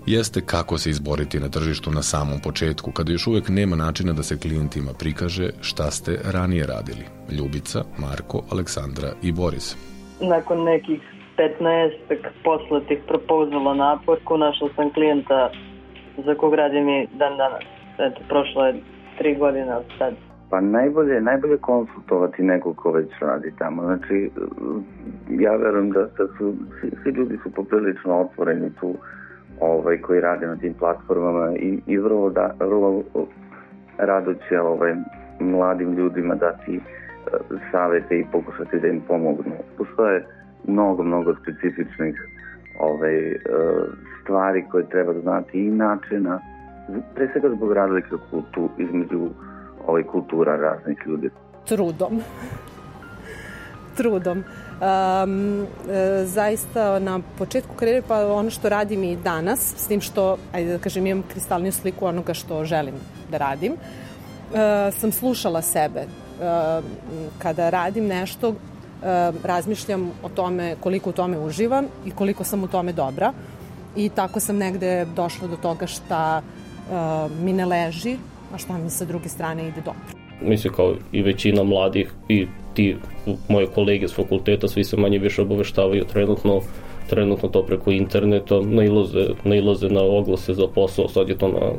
jeste 0.06 0.42
kako 0.42 0.78
se 0.78 0.90
izboriti 0.90 1.40
na 1.40 1.50
tržištu 1.50 1.92
na 1.92 2.02
samom 2.02 2.40
početku, 2.44 2.92
kada 2.92 3.12
još 3.12 3.28
uvek 3.28 3.50
nema 3.50 3.76
načina 3.76 4.14
da 4.14 4.24
se 4.24 4.40
klijentima 4.40 4.92
prikaže 5.00 5.50
šta 5.62 5.92
ste 5.92 6.20
ranije 6.34 6.68
radili. 6.68 7.06
Ljubica, 7.38 7.84
Marko, 7.98 8.44
Aleksandra 8.52 9.12
i 9.22 9.32
Boris. 9.32 9.76
Nakon 10.22 10.64
nekih 10.64 11.02
15 11.38 11.92
posle 12.44 12.86
tih 12.88 13.00
propozala 13.08 13.74
na 13.74 13.98
Upworku, 13.98 14.38
našla 14.38 14.70
sam 14.76 14.94
klijenta 14.94 15.52
za 16.26 16.36
kog 16.36 16.54
radim 16.54 16.90
i 16.90 17.08
dan 17.14 17.38
danas. 17.38 17.64
Eto, 18.00 18.22
prošlo 18.30 18.66
je 18.66 18.82
tri 19.18 19.36
godine 19.36 19.76
od 19.76 19.86
sad. 19.98 20.31
Pa 20.52 20.62
najbolje, 20.62 21.22
najbolje 21.22 21.58
konsultovati 21.58 22.44
nekog 22.44 22.76
ko 22.76 22.92
već 22.92 23.12
radi 23.20 23.54
tamo. 23.58 23.84
Znači, 23.84 24.32
ja 25.30 25.56
verujem 25.56 25.92
da, 25.92 26.02
da 26.02 26.28
su, 26.38 26.54
svi, 26.80 26.92
svi 27.04 27.12
ljudi 27.12 27.40
su 27.44 27.52
poprilično 27.52 28.20
otvoreni 28.20 28.72
tu 28.80 28.96
ovaj, 29.60 30.02
koji 30.02 30.22
rade 30.22 30.48
na 30.48 30.56
tim 30.56 30.74
platformama 30.74 31.56
i, 31.56 31.80
i 31.88 31.98
vrlo, 31.98 32.30
da, 32.30 32.56
vrlo 32.60 33.04
rado 33.98 34.34
će 34.34 34.60
ovaj, 34.60 34.96
mladim 35.40 35.94
ljudima 35.94 36.36
dati 36.36 36.78
uh, 36.78 37.60
savete 37.72 38.20
i 38.20 38.26
pokušati 38.32 38.80
da 38.80 38.88
im 38.88 39.02
pomognu. 39.08 39.54
Postoje 39.78 40.26
mnogo, 40.68 41.04
mnogo 41.04 41.36
specifičnih 41.36 42.28
ovaj, 42.80 43.32
uh, 43.32 43.36
stvari 44.22 44.66
koje 44.72 44.90
treba 44.90 45.14
znati 45.14 45.66
i 45.66 45.72
načina, 45.72 46.40
pre 47.16 47.30
svega 47.32 47.50
zbog 47.56 47.74
razlike 47.74 48.16
kultu, 48.32 48.70
između 48.78 49.30
ovaj, 49.88 50.04
kultura 50.04 50.56
raznih 50.56 50.98
ljudi. 51.06 51.30
Trudom. 51.66 52.22
Trudom. 53.98 54.44
Um, 54.82 55.62
e, 55.90 56.26
zaista 56.26 57.00
na 57.00 57.20
početku 57.38 57.76
karijere 57.76 58.02
pa 58.08 58.34
ono 58.34 58.50
što 58.50 58.70
radim 58.70 59.04
i 59.04 59.16
danas, 59.16 59.74
s 59.78 59.88
tim 59.88 60.02
što, 60.02 60.38
ajde 60.54 60.72
da 60.72 60.78
kažem, 60.78 61.08
imam 61.08 61.24
kristalniju 61.24 61.72
sliku 61.72 62.06
onoga 62.06 62.34
što 62.34 62.66
želim 62.66 62.96
da 63.32 63.38
radim, 63.38 63.74
e, 63.74 64.92
sam 64.92 65.12
slušala 65.12 65.62
sebe. 65.62 66.00
E, 66.00 66.08
kada 67.38 67.70
radim 67.70 68.08
nešto, 68.08 68.50
e, 68.50 68.56
razmišljam 69.44 70.12
o 70.24 70.30
tome 70.30 70.76
koliko 70.80 71.10
u 71.10 71.14
tome 71.14 71.40
uživam 71.40 71.86
i 72.06 72.12
koliko 72.12 72.44
sam 72.44 72.64
u 72.64 72.68
tome 72.68 72.94
dobra 72.94 73.34
i 73.96 74.10
tako 74.10 74.40
sam 74.40 74.58
negde 74.58 75.06
došla 75.16 75.48
do 75.48 75.56
toga 75.56 75.88
šta 75.88 76.42
e, 76.42 76.94
mi 77.44 77.54
ne 77.54 77.66
leži, 77.66 78.18
a 78.54 78.58
šta 78.58 78.78
mi 78.78 78.90
sa 78.90 79.06
druge 79.06 79.30
strane 79.30 79.68
ide 79.68 79.82
dobro. 79.86 80.02
Mislim 80.42 80.74
kao 80.74 80.94
i 81.12 81.22
većina 81.22 81.64
mladih 81.64 82.12
i 82.30 82.48
ti 82.74 82.96
moje 83.50 83.68
kolege 83.68 84.08
s 84.08 84.16
fakulteta 84.16 84.68
svi 84.68 84.84
se 84.84 84.98
manje 84.98 85.20
više 85.20 85.42
obaveštavaju. 85.42 86.04
Trenutno 86.14 86.62
trenutno 87.10 87.50
to 87.50 87.64
preko 87.64 87.92
interneta 87.92 88.60
nailaze, 88.62 89.28
nailaze 89.44 89.90
na 89.90 90.02
oglase 90.02 90.54
za 90.54 90.68
posao. 90.68 91.08
Sad 91.08 91.30
je 91.30 91.38
to 91.38 91.48
na 91.48 91.72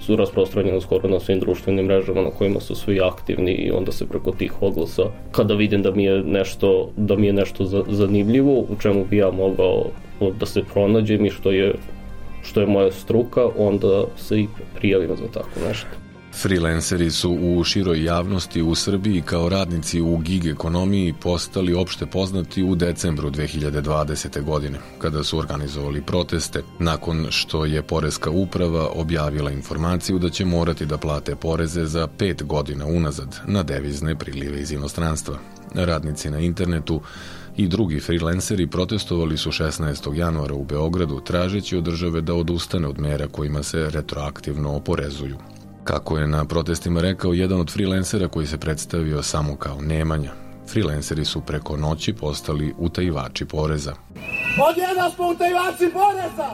su 0.00 0.16
rasprostranjeno 0.16 0.80
skoro 0.80 1.08
na 1.08 1.20
svim 1.20 1.40
društvenim 1.40 1.86
mrežama 1.86 2.22
na 2.22 2.30
kojima 2.30 2.60
su 2.60 2.74
svi 2.74 3.00
aktivni 3.00 3.52
i 3.52 3.70
onda 3.70 3.92
se 3.92 4.06
preko 4.08 4.32
tih 4.32 4.62
oglasa 4.62 5.02
kada 5.32 5.54
vidim 5.54 5.82
da 5.82 5.90
mi 5.90 6.04
je 6.04 6.22
nešto 6.22 6.90
da 6.96 7.16
mi 7.16 7.26
je 7.26 7.32
nešto 7.32 7.64
zanimljivo 7.88 8.52
u 8.52 8.76
čemu 8.82 9.04
bi 9.04 9.16
ja 9.16 9.30
mogao 9.30 9.84
da 10.40 10.46
se 10.46 10.62
pronađem 10.72 11.26
i 11.26 11.30
što 11.30 11.50
je 11.50 11.74
što 12.42 12.60
je 12.60 12.66
moja 12.66 12.92
struka 12.92 13.48
onda 13.58 14.04
se 14.16 14.40
i 14.40 14.48
prijavim 14.74 15.16
za 15.16 15.28
tako 15.32 15.60
nešto 15.68 15.99
Freelanceri 16.32 17.10
su 17.10 17.38
u 17.42 17.64
široj 17.64 18.04
javnosti 18.04 18.62
u 18.62 18.74
Srbiji 18.74 19.22
kao 19.22 19.48
radnici 19.48 20.00
u 20.00 20.16
gig 20.18 20.46
ekonomiji 20.46 21.14
postali 21.20 21.74
opšte 21.74 22.06
poznati 22.06 22.62
u 22.62 22.74
decembru 22.74 23.30
2020. 23.30 24.42
godine, 24.42 24.78
kada 24.98 25.24
su 25.24 25.38
organizovali 25.38 26.02
proteste, 26.02 26.62
nakon 26.78 27.26
što 27.30 27.64
je 27.64 27.82
Poreska 27.82 28.30
uprava 28.30 28.88
objavila 28.94 29.50
informaciju 29.50 30.18
da 30.18 30.30
će 30.30 30.44
morati 30.44 30.86
da 30.86 30.98
plate 30.98 31.36
poreze 31.36 31.84
za 31.84 32.06
pet 32.06 32.42
godina 32.42 32.86
unazad 32.86 33.40
na 33.46 33.62
devizne 33.62 34.16
prilive 34.18 34.60
iz 34.60 34.72
inostranstva. 34.72 35.38
Radnici 35.74 36.30
na 36.30 36.38
internetu 36.38 37.00
i 37.56 37.68
drugi 37.68 38.00
freelanceri 38.00 38.66
protestovali 38.66 39.36
su 39.36 39.50
16. 39.50 40.14
januara 40.14 40.54
u 40.54 40.64
Beogradu 40.64 41.20
tražeći 41.20 41.76
od 41.76 41.84
države 41.84 42.20
da 42.20 42.34
odustane 42.34 42.88
od 42.88 42.98
mera 42.98 43.28
kojima 43.28 43.62
se 43.62 43.90
retroaktivno 43.90 44.76
oporezuju. 44.76 45.36
Kako 45.84 46.18
je 46.18 46.26
na 46.26 46.44
protestima 46.44 47.00
rekao 47.00 47.32
jedan 47.32 47.60
od 47.60 47.72
freelancera 47.72 48.28
koji 48.28 48.46
se 48.46 48.58
predstavio 48.58 49.22
samo 49.22 49.56
kao 49.56 49.80
Nemanja, 49.80 50.32
freelanceri 50.72 51.24
su 51.24 51.40
preko 51.40 51.76
noći 51.76 52.12
postali 52.12 52.74
utajivači 52.78 53.44
poreza. 53.44 53.94
Odjedno 54.70 55.10
smo 55.14 55.28
utajivači 55.28 55.90
poreza! 55.92 56.50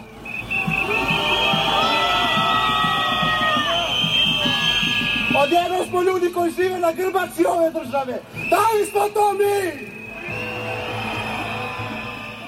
Odjedno 5.45 5.85
smo 5.89 6.03
ljudi 6.03 6.33
koji 6.35 6.53
žive 6.53 6.79
na 6.79 6.93
grbaci 6.93 7.45
ove 7.49 7.71
države. 7.71 8.21
Da 8.51 8.57
li 8.57 8.87
smo 8.91 9.01
to 9.15 9.33
mi? 9.33 9.96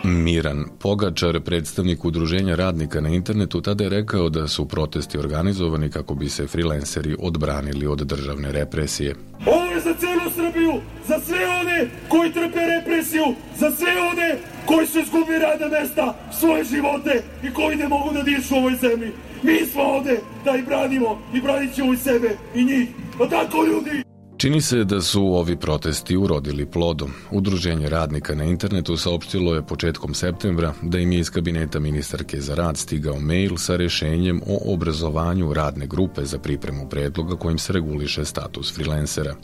Miran 0.09 0.65
Pogačar, 0.79 1.41
predstavnik 1.41 2.05
udruženja 2.05 2.55
radnika 2.55 3.01
na 3.01 3.09
internetu, 3.09 3.61
tada 3.61 3.85
je 3.85 3.91
rekao 3.91 4.29
da 4.29 4.49
su 4.49 4.69
protesti 4.69 5.19
organizovani 5.19 5.91
kako 5.91 6.15
bi 6.15 6.29
se 6.29 6.47
freelanceri 6.47 7.17
odbranili 7.19 7.87
od 7.87 7.99
državne 7.99 8.53
represije. 8.53 9.15
Ovo 9.47 9.65
je 9.65 9.81
za 9.81 9.95
celu 9.95 10.31
Srbiju, 10.35 10.73
za 11.09 11.21
sve 11.21 11.47
one 11.61 11.91
koji 12.09 12.33
trpe 12.33 12.61
represiju, 12.77 13.25
za 13.59 13.71
sve 13.71 13.93
one 14.13 14.39
koji 14.67 14.87
su 14.87 14.99
izgubili 14.99 15.39
rada 15.39 15.69
mesta, 15.69 16.15
svoje 16.41 16.65
živote 16.65 17.23
i 17.43 17.51
koji 17.55 17.77
ne 17.77 17.89
mogu 17.89 18.13
da 18.15 18.23
dišu 18.23 18.55
u 18.55 18.59
ovoj 18.59 18.77
zemlji. 18.81 19.13
Mi 19.43 19.67
smo 19.67 19.83
ovde 19.83 20.21
da 20.45 20.57
ih 20.57 20.67
branimo 20.67 21.19
i 21.35 21.41
branit 21.41 21.75
ćemo 21.75 21.93
i 21.93 21.97
sebe 21.97 22.37
i 22.55 22.65
njih. 22.65 22.89
Pa 23.19 23.29
tako 23.29 23.65
ljudi! 23.65 24.08
Čini 24.49 24.61
se 24.61 24.85
da 24.85 25.01
su 25.01 25.23
ovi 25.25 25.57
protesti 25.57 26.17
urodili 26.17 26.67
plodom. 26.67 27.11
Udruženje 27.31 27.89
radnika 27.89 28.35
na 28.35 28.45
internetu 28.45 28.97
saopštilo 28.97 29.55
je 29.55 29.67
početkom 29.67 30.15
septembra 30.15 30.73
da 30.83 30.99
im 30.99 31.13
je 31.13 31.19
iz 31.19 31.31
kabineta 31.31 31.81
ministarke 31.81 32.41
za 32.41 32.55
rad 32.55 32.77
stigao 32.77 33.21
mail 33.21 33.57
sa 33.57 33.77
rešenjem 33.77 34.41
o 34.47 34.73
obrazovanju 34.73 35.53
radne 35.53 35.87
grupe 35.87 36.25
za 36.25 36.39
pripremu 36.39 36.89
predloga 36.89 37.37
kojim 37.37 37.59
se 37.59 37.73
reguliše 37.73 38.25
status 38.25 38.75
freelancera. 38.75 39.37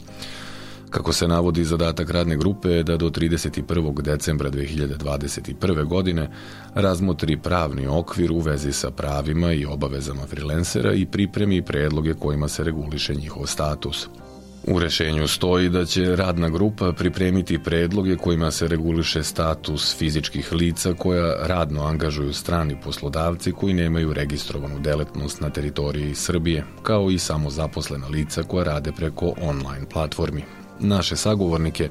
Kako 0.89 1.13
se 1.13 1.27
navodi, 1.27 1.63
zadatak 1.63 2.09
radne 2.09 2.37
grupe 2.37 2.69
je 2.69 2.83
da 2.83 2.97
do 2.97 3.09
31. 3.09 4.01
decembra 4.01 4.51
2021. 4.51 5.85
godine 5.85 6.29
razmotri 6.73 7.37
pravni 7.37 7.87
okvir 7.87 8.31
u 8.31 8.39
vezi 8.39 8.73
sa 8.73 8.91
pravima 8.91 9.53
i 9.53 9.65
obavezama 9.65 10.27
freelancera 10.27 10.93
i 10.93 11.05
pripremi 11.05 11.61
predloge 11.61 12.13
kojima 12.13 12.47
se 12.47 12.63
reguliše 12.63 13.15
njihov 13.15 13.45
status. 13.45 14.07
U 14.67 14.79
rešenju 14.79 15.27
stoji 15.27 15.69
da 15.69 15.85
će 15.85 16.15
radna 16.15 16.49
grupa 16.49 16.91
pripremiti 16.91 17.59
predloge 17.59 18.15
kojima 18.15 18.51
se 18.51 18.67
reguliše 18.67 19.23
status 19.23 19.97
fizičkih 19.97 20.53
lica 20.53 20.93
koja 20.93 21.47
radno 21.47 21.83
angažuju 21.83 22.33
strani 22.33 22.77
poslodavci 22.83 23.51
koji 23.51 23.73
nemaju 23.73 24.13
registrovanu 24.13 24.79
deletnost 24.79 25.41
na 25.41 25.49
teritoriji 25.49 26.15
Srbije, 26.15 26.63
kao 26.83 27.11
i 27.11 27.19
samozaposlena 27.19 28.07
lica 28.07 28.43
koja 28.43 28.63
rade 28.63 28.91
preko 28.91 29.33
online 29.41 29.85
platformi. 29.93 30.43
Naše 30.79 31.15
sagovornike 31.15 31.89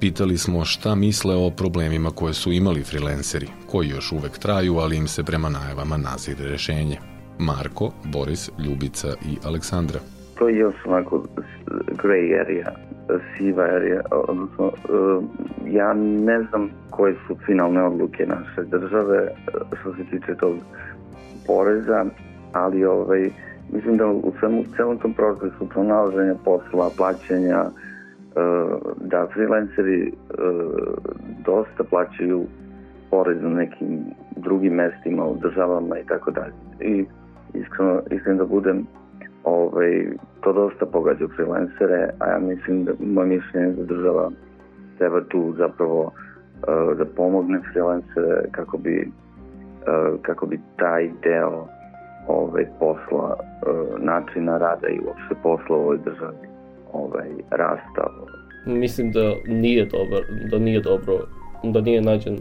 pitali 0.00 0.38
smo 0.38 0.64
šta 0.64 0.94
misle 0.94 1.34
o 1.34 1.50
problemima 1.50 2.10
koje 2.10 2.34
su 2.34 2.52
imali 2.52 2.84
freelanceri, 2.84 3.48
koji 3.70 3.88
još 3.88 4.12
uvek 4.12 4.38
traju, 4.38 4.78
ali 4.78 4.96
im 4.96 5.08
se 5.08 5.24
prema 5.24 5.48
najavama 5.48 5.96
nazire 5.96 6.48
rešenje. 6.48 6.98
Marko, 7.38 7.92
Boris, 8.04 8.50
Ljubica 8.58 9.08
i 9.08 9.36
Aleksandra 9.44 10.00
to 10.38 10.48
je 10.48 10.70
onako 10.86 11.24
gray 12.02 12.40
area, 12.40 12.72
siva 13.36 13.64
area, 13.64 14.00
odnosno 14.10 14.72
eh, 14.74 15.20
ja 15.70 15.92
ne 15.94 16.42
znam 16.42 16.70
koje 16.90 17.14
su 17.26 17.36
finalne 17.46 17.82
odluke 17.82 18.26
naše 18.26 18.62
države 18.68 19.16
eh, 19.16 19.30
što 19.80 19.94
se 19.94 20.04
tiče 20.10 20.34
tog 20.34 20.54
poreza, 21.46 22.04
ali 22.52 22.84
ovaj, 22.84 23.30
mislim 23.72 23.96
da 23.96 24.06
u 24.06 24.32
svemu, 24.40 24.64
celom 24.76 24.98
tom 24.98 25.12
procesu 25.12 25.68
pronalaženja 25.68 26.34
posla, 26.44 26.90
plaćanja, 26.96 27.64
eh, 27.64 27.70
da 29.00 29.26
freelanceri 29.32 30.12
dosta 31.44 31.84
plaćaju 31.84 32.46
porez 33.10 33.42
na 33.42 33.48
nekim 33.48 34.04
drugim 34.36 34.72
mestima 34.74 35.26
u 35.26 35.36
državama 35.36 35.98
i 35.98 36.04
tako 36.06 36.30
dalje. 36.30 36.52
I 36.80 37.04
iskreno, 37.54 38.02
iskreno 38.10 38.38
da 38.38 38.44
budem, 38.44 38.86
ovaj, 39.46 40.06
to 40.40 40.52
dosta 40.52 40.86
pogađa 40.86 41.26
freelancere, 41.36 42.10
a 42.18 42.30
ja 42.30 42.38
mislim 42.38 42.84
da 42.84 42.92
moje 43.00 43.26
mišljenje 43.26 43.72
da 43.72 43.82
država 43.82 44.30
treba 44.98 45.20
tu 45.28 45.54
zapravo 45.58 46.02
uh, 46.02 46.98
da 46.98 47.04
pomogne 47.04 47.60
freelancere 47.72 48.44
kako 48.50 48.78
bi 48.78 49.08
uh, 49.08 50.20
kako 50.22 50.46
bi 50.46 50.60
taj 50.76 51.10
deo 51.22 51.66
ovaj, 52.28 52.66
posla, 52.78 53.36
uh, 53.36 54.04
načina 54.04 54.58
rada 54.58 54.88
i 54.88 55.00
uopšte 55.06 55.34
posla 55.42 55.76
u 55.76 55.80
ovoj 55.80 55.98
državi 56.04 56.46
ovaj, 56.92 57.28
rastao. 57.50 58.26
Mislim 58.66 59.12
da 59.12 59.32
nije 59.46 59.84
dobar, 59.84 60.22
da 60.50 60.58
nije 60.58 60.80
dobro 60.80 61.14
da 61.62 61.80
nije 61.80 62.00
nađen, 62.00 62.38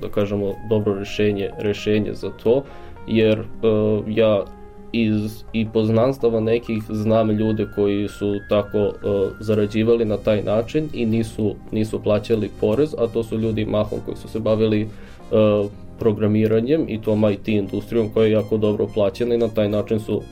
da 0.00 0.08
kažemo, 0.08 0.52
dobro 0.68 0.94
rešenje, 0.94 1.50
rešenje 1.58 2.12
za 2.12 2.30
to, 2.30 2.64
jer 3.06 3.40
uh, 3.40 4.04
ja 4.06 4.44
iz 4.92 5.44
i 5.52 5.66
poznanstava 5.72 6.40
nekih 6.40 6.82
znam 6.90 7.30
ljude 7.30 7.66
koji 7.74 8.08
su 8.08 8.34
tako 8.48 8.78
uh, 8.78 8.92
zarađivali 9.40 10.04
na 10.04 10.16
taj 10.16 10.42
način 10.42 10.88
i 10.92 11.06
nisu, 11.06 11.54
nisu 11.72 12.02
plaćali 12.02 12.50
porez, 12.60 12.94
a 12.98 13.06
to 13.06 13.22
su 13.22 13.38
ljudi 13.38 13.64
mahom 13.64 13.98
koji 14.04 14.16
su 14.16 14.28
se 14.28 14.40
bavili 14.40 14.82
uh, 14.82 15.70
programiranjem 15.98 16.84
i 16.88 17.00
tom 17.02 17.30
IT 17.30 17.48
industrijom 17.48 18.08
koja 18.14 18.26
je 18.26 18.32
jako 18.32 18.56
dobro 18.56 18.86
plaćena 18.94 19.34
i 19.34 19.38
na 19.38 19.48
taj 19.48 19.68
način 19.68 20.00
su 20.00 20.22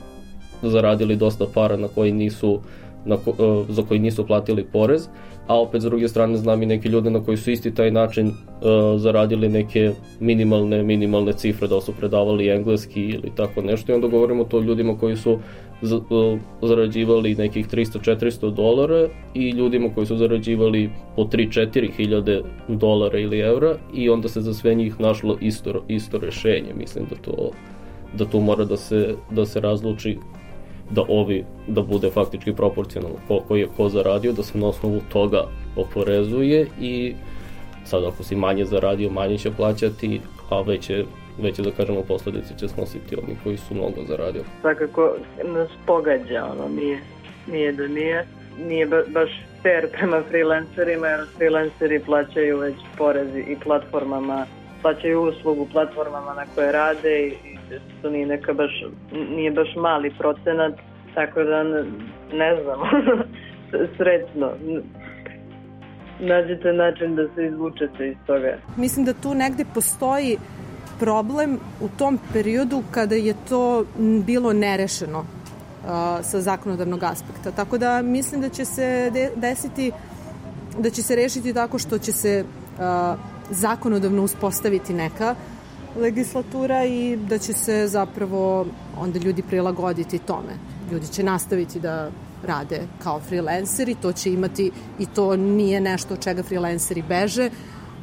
zaradili 0.61 1.15
dosta 1.15 1.45
para 1.53 1.77
na 1.77 1.87
koji 1.87 2.11
nisu 2.11 2.59
na 3.05 3.17
ko, 3.17 3.31
uh, 3.31 3.65
za 3.69 3.83
koji 3.83 3.99
nisu 3.99 4.27
platili 4.27 4.63
porez 4.63 5.07
a 5.47 5.59
opet 5.59 5.81
s 5.81 5.85
druge 5.85 6.07
strane 6.07 6.37
znam 6.37 6.63
i 6.63 6.65
neke 6.65 6.89
ljude 6.89 7.09
na 7.09 7.23
koji 7.23 7.37
su 7.37 7.51
isti 7.51 7.73
taj 7.75 7.91
način 7.91 8.27
uh, 8.27 8.33
zaradili 8.97 9.49
neke 9.49 9.91
minimalne 10.19 10.83
minimalne 10.83 11.33
cifre 11.33 11.67
da 11.67 11.81
su 11.81 11.93
predavali 11.99 12.49
engleski 12.49 13.01
ili 13.01 13.31
tako 13.35 13.61
nešto. 13.61 13.91
I 13.91 13.95
onda 13.95 14.07
govorimo 14.07 14.43
to 14.43 14.59
ljudima 14.59 14.97
koji 14.97 15.15
su 15.15 15.39
z, 15.81 15.93
uh, 15.95 16.39
zarađivali 16.61 17.35
nekih 17.35 17.67
300-400 17.67 18.53
dolara 18.53 19.07
i 19.33 19.49
ljudima 19.49 19.89
koji 19.95 20.05
su 20.05 20.17
zarađivali 20.17 20.89
po 21.15 21.23
3-4 21.23 21.91
hiljade 21.91 22.41
dolara 22.67 23.19
ili 23.19 23.39
evra 23.39 23.75
i 23.93 24.09
onda 24.09 24.27
se 24.29 24.41
za 24.41 24.53
sve 24.53 24.75
njih 24.75 24.99
našlo 24.99 25.37
isto, 25.41 25.83
isto 25.87 26.17
rešenje. 26.17 26.73
Mislim 26.77 27.05
da 27.09 27.15
to 27.15 27.51
da 28.17 28.25
tu 28.25 28.39
mora 28.39 28.65
da 28.65 28.77
se, 28.77 29.15
da 29.31 29.45
se 29.45 29.59
razluči 29.59 30.17
da 30.91 31.01
ovi, 31.07 31.45
da 31.67 31.81
bude 31.81 32.09
faktički 32.09 32.53
proporcionalno 32.53 33.17
koliko 33.27 33.55
je 33.55 33.67
ko 33.77 33.89
zaradio, 33.89 34.31
da 34.31 34.43
se 34.43 34.57
na 34.57 34.67
osnovu 34.67 35.01
toga 35.11 35.43
oporezuje 35.75 36.67
i 36.81 37.13
sad 37.85 38.03
ako 38.03 38.23
si 38.23 38.35
manje 38.35 38.65
zaradio, 38.65 39.09
manje 39.09 39.37
će 39.37 39.51
plaćati, 39.51 40.21
a 40.49 40.61
veće 40.61 41.05
veće 41.41 41.61
da 41.61 41.71
kažemo 41.71 42.01
posledice 42.01 42.53
će 42.57 42.67
snositi 42.67 43.15
oni 43.15 43.37
koji 43.43 43.57
su 43.57 43.73
mnogo 43.73 44.03
zaradio. 44.07 44.43
Svakako 44.61 45.15
nas 45.43 45.69
pogađa, 45.85 46.45
ono, 46.45 46.69
nije, 46.69 46.99
nije 47.47 47.71
da 47.71 47.87
nije, 47.87 48.27
nije 48.67 48.85
ba, 48.85 49.03
baš 49.07 49.29
fair 49.61 49.87
prema 49.91 50.23
freelancerima, 50.29 51.07
jer 51.07 51.25
freelanceri 51.37 51.99
plaćaju 51.99 52.57
već 52.57 52.75
porezi 52.97 53.39
i 53.39 53.55
platformama, 53.63 54.45
plaćaju 54.81 55.21
uslugu 55.21 55.67
platformama 55.71 56.33
na 56.33 56.45
koje 56.55 56.71
rade 56.71 57.27
i 57.27 57.50
to 58.01 58.09
nije 58.09 58.25
neka 58.25 58.53
baš, 58.53 58.71
nije 59.11 59.51
baš 59.51 59.75
mali 59.75 60.13
procenat, 60.19 60.73
tako 61.15 61.43
da 61.43 61.63
ne, 61.63 61.83
ne 62.33 62.63
znam, 62.63 62.79
srećno. 63.97 64.51
Nađete 66.19 66.73
način 66.73 67.15
da 67.15 67.27
se 67.35 67.45
izvučete 67.45 68.07
iz 68.07 68.17
toga. 68.27 68.57
Mislim 68.77 69.05
da 69.05 69.13
tu 69.13 69.33
negde 69.33 69.65
postoji 69.73 70.37
problem 70.99 71.59
u 71.81 71.89
tom 71.97 72.19
periodu 72.33 72.83
kada 72.91 73.15
je 73.15 73.33
to 73.49 73.85
bilo 74.25 74.53
nerešeno 74.53 75.19
uh, 75.19 75.25
sa 76.21 76.41
zakonodavnog 76.41 77.03
aspekta. 77.03 77.51
Tako 77.51 77.77
da 77.77 78.01
mislim 78.01 78.41
da 78.41 78.49
će 78.49 78.65
se 78.65 79.11
desiti 79.35 79.91
da 80.79 80.89
će 80.89 81.03
se 81.03 81.15
rešiti 81.15 81.53
tako 81.53 81.79
što 81.79 81.97
će 81.97 82.11
se 82.11 82.43
uh, 82.43 83.19
zakonodavno 83.49 84.23
uspostaviti 84.23 84.93
neka 84.93 85.35
legislatura 85.95 86.85
i 86.85 87.17
da 87.29 87.37
će 87.37 87.53
se 87.53 87.87
zapravo 87.87 88.65
onda 88.97 89.19
ljudi 89.19 89.41
prilagoditi 89.41 90.19
tome. 90.19 90.53
Ljudi 90.91 91.07
će 91.07 91.23
nastaviti 91.23 91.79
da 91.79 92.11
rade 92.43 92.81
kao 93.03 93.19
freelanceri, 93.19 93.95
to 94.01 94.11
će 94.13 94.33
imati 94.33 94.71
i 94.99 95.05
to 95.05 95.35
nije 95.35 95.81
nešto 95.81 96.13
od 96.13 96.23
čega 96.23 96.43
freelanceri 96.43 97.01
beže, 97.01 97.49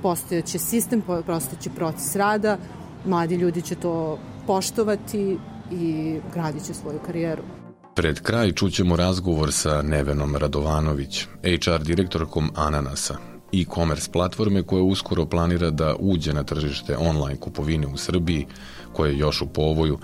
postojeći 0.02 0.58
sistem, 0.58 1.02
postojeći 1.26 1.70
proces 1.70 2.16
rada, 2.16 2.58
mladi 3.06 3.34
ljudi 3.34 3.62
će 3.62 3.74
to 3.74 4.18
poštovati 4.46 5.38
i 5.72 6.16
gradit 6.34 6.66
će 6.66 6.74
svoju 6.74 6.98
karijeru. 7.06 7.42
Pred 7.94 8.20
kraj 8.20 8.52
čućemo 8.52 8.96
razgovor 8.96 9.52
sa 9.52 9.82
Nevenom 9.82 10.36
Radovanović, 10.36 11.26
HR 11.42 11.82
direktorkom 11.82 12.50
Ananasa, 12.56 13.16
e-commerce 13.52 14.10
platforme 14.12 14.62
koja 14.62 14.82
uskoro 14.82 15.26
planira 15.26 15.70
da 15.70 15.94
uđe 15.98 16.32
na 16.32 16.44
tržište 16.44 16.96
online 16.96 17.40
kupovine 17.40 17.86
u 17.86 17.96
Srbiji, 17.96 18.46
koje 18.92 19.10
je 19.10 19.18
još 19.18 19.42
u 19.42 19.46
povoju 19.46 19.98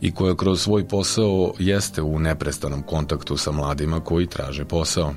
i 0.00 0.12
koja 0.12 0.36
kroz 0.36 0.62
svoj 0.62 0.88
posao 0.88 1.52
jeste 1.58 2.02
u 2.02 2.18
neprestanom 2.18 2.82
kontaktu 2.82 3.36
sa 3.36 3.52
mladima 3.52 4.00
koji 4.00 4.26
traže 4.26 4.64
posao. 4.64 5.14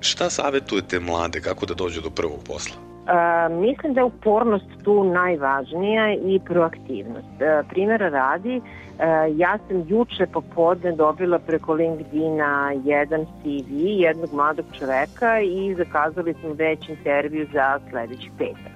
Šta 0.00 0.30
savetujete 0.30 1.00
mlade 1.00 1.40
kako 1.40 1.66
da 1.66 1.74
dođu 1.74 2.00
do 2.00 2.10
prvog 2.10 2.42
posla? 2.44 2.93
A, 3.06 3.48
mislim 3.48 3.94
da 3.94 4.00
je 4.00 4.04
upornost 4.04 4.66
tu 4.84 5.04
najvažnija 5.04 6.14
i 6.14 6.40
proaktivnost. 6.44 7.42
A, 7.42 7.62
primjera 7.68 8.08
radi, 8.08 8.60
a, 8.98 9.04
ja 9.36 9.58
sam 9.68 9.84
juče 9.88 10.26
popodne 10.26 10.92
dobila 10.92 11.38
preko 11.38 11.72
LinkedIna 11.72 12.72
jedan 12.84 13.24
CV 13.24 13.72
jednog 13.76 14.32
mladog 14.32 14.64
čoveka 14.78 15.40
i 15.40 15.74
zakazali 15.74 16.34
smo 16.34 16.52
već 16.52 16.88
intervju 16.88 17.46
za 17.52 17.78
sledeći 17.90 18.30
petak. 18.38 18.74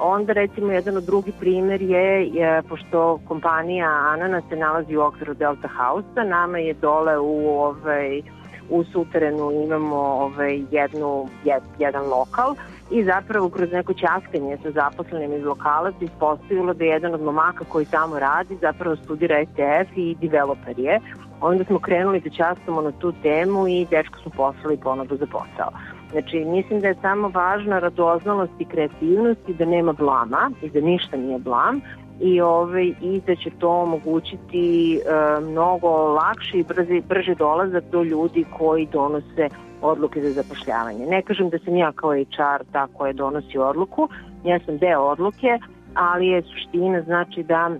Onda 0.00 0.32
recimo 0.32 0.72
jedan 0.72 0.96
od 0.96 1.04
drugi 1.04 1.32
primer 1.40 1.82
je, 1.82 2.26
je 2.26 2.62
pošto 2.62 3.20
kompanija 3.28 3.88
Anana 3.88 4.42
se 4.48 4.56
nalazi 4.56 4.96
u 4.96 5.00
okviru 5.00 5.34
Delta 5.34 5.68
House-a, 5.68 6.24
nama 6.24 6.58
je 6.58 6.74
dole 6.74 7.18
u 7.18 7.48
ovaj 7.48 8.22
u 8.70 8.84
suterenu 8.84 9.52
imamo 9.64 9.96
ovaj, 9.96 10.62
jednu, 10.70 11.28
jed, 11.44 11.62
jedan 11.78 12.08
lokal 12.08 12.54
i 12.90 13.04
zapravo 13.04 13.48
kroz 13.48 13.72
neko 13.72 13.94
ćaskanje 13.94 14.58
sa 14.62 14.70
zaposlenim 14.70 15.32
iz 15.32 15.44
lokala 15.44 15.92
se 15.98 16.04
ispostavilo 16.04 16.74
da 16.74 16.84
je 16.84 16.90
jedan 16.90 17.14
od 17.14 17.22
momaka 17.22 17.64
koji 17.64 17.86
tamo 17.86 18.18
radi 18.18 18.56
zapravo 18.60 18.96
studira 18.96 19.38
ETF 19.38 19.96
i 19.96 20.16
developer 20.20 20.78
je. 20.78 21.00
Onda 21.40 21.64
smo 21.64 21.78
krenuli 21.78 22.20
da 22.20 22.30
ćaskamo 22.30 22.80
na 22.80 22.92
tu 22.92 23.12
temu 23.22 23.68
i 23.68 23.86
dečko 23.90 24.18
smo 24.18 24.32
poslali 24.36 24.76
ponudu 24.76 25.16
za 25.16 25.26
posao. 25.26 25.70
Znači, 26.10 26.44
mislim 26.44 26.80
da 26.80 26.88
je 26.88 26.94
samo 27.02 27.28
važna 27.28 27.78
radoznalost 27.78 28.52
i 28.58 28.64
kreativnost 28.64 29.48
i 29.48 29.54
da 29.54 29.64
nema 29.64 29.92
blama 29.92 30.50
i 30.62 30.70
da 30.70 30.80
ništa 30.80 31.16
nije 31.16 31.38
blam 31.38 31.80
i, 32.20 32.40
ovaj, 32.40 32.92
i 33.00 33.20
da 33.26 33.36
će 33.36 33.50
to 33.58 33.68
omogućiti 33.68 34.96
e, 34.96 35.00
mnogo 35.40 35.88
lakši 35.88 36.58
i 36.58 36.64
brzi, 36.64 37.02
brže 37.08 37.34
dolazak 37.34 37.84
do 37.92 38.02
ljudi 38.02 38.44
koji 38.58 38.86
donose 38.86 39.48
odluke 39.82 40.22
za 40.22 40.42
zapošljavanje. 40.42 41.06
Ne 41.06 41.22
kažem 41.22 41.50
da 41.50 41.58
sam 41.58 41.76
ja 41.76 41.92
kao 41.92 42.10
HR 42.10 42.64
ta 42.72 42.86
koja 42.92 43.12
donosi 43.12 43.58
odluku, 43.58 44.08
ja 44.44 44.58
sam 44.66 44.78
deo 44.78 45.00
odluke, 45.00 45.58
ali 45.94 46.26
je 46.26 46.42
suština 46.42 47.02
znači 47.02 47.42
da 47.42 47.70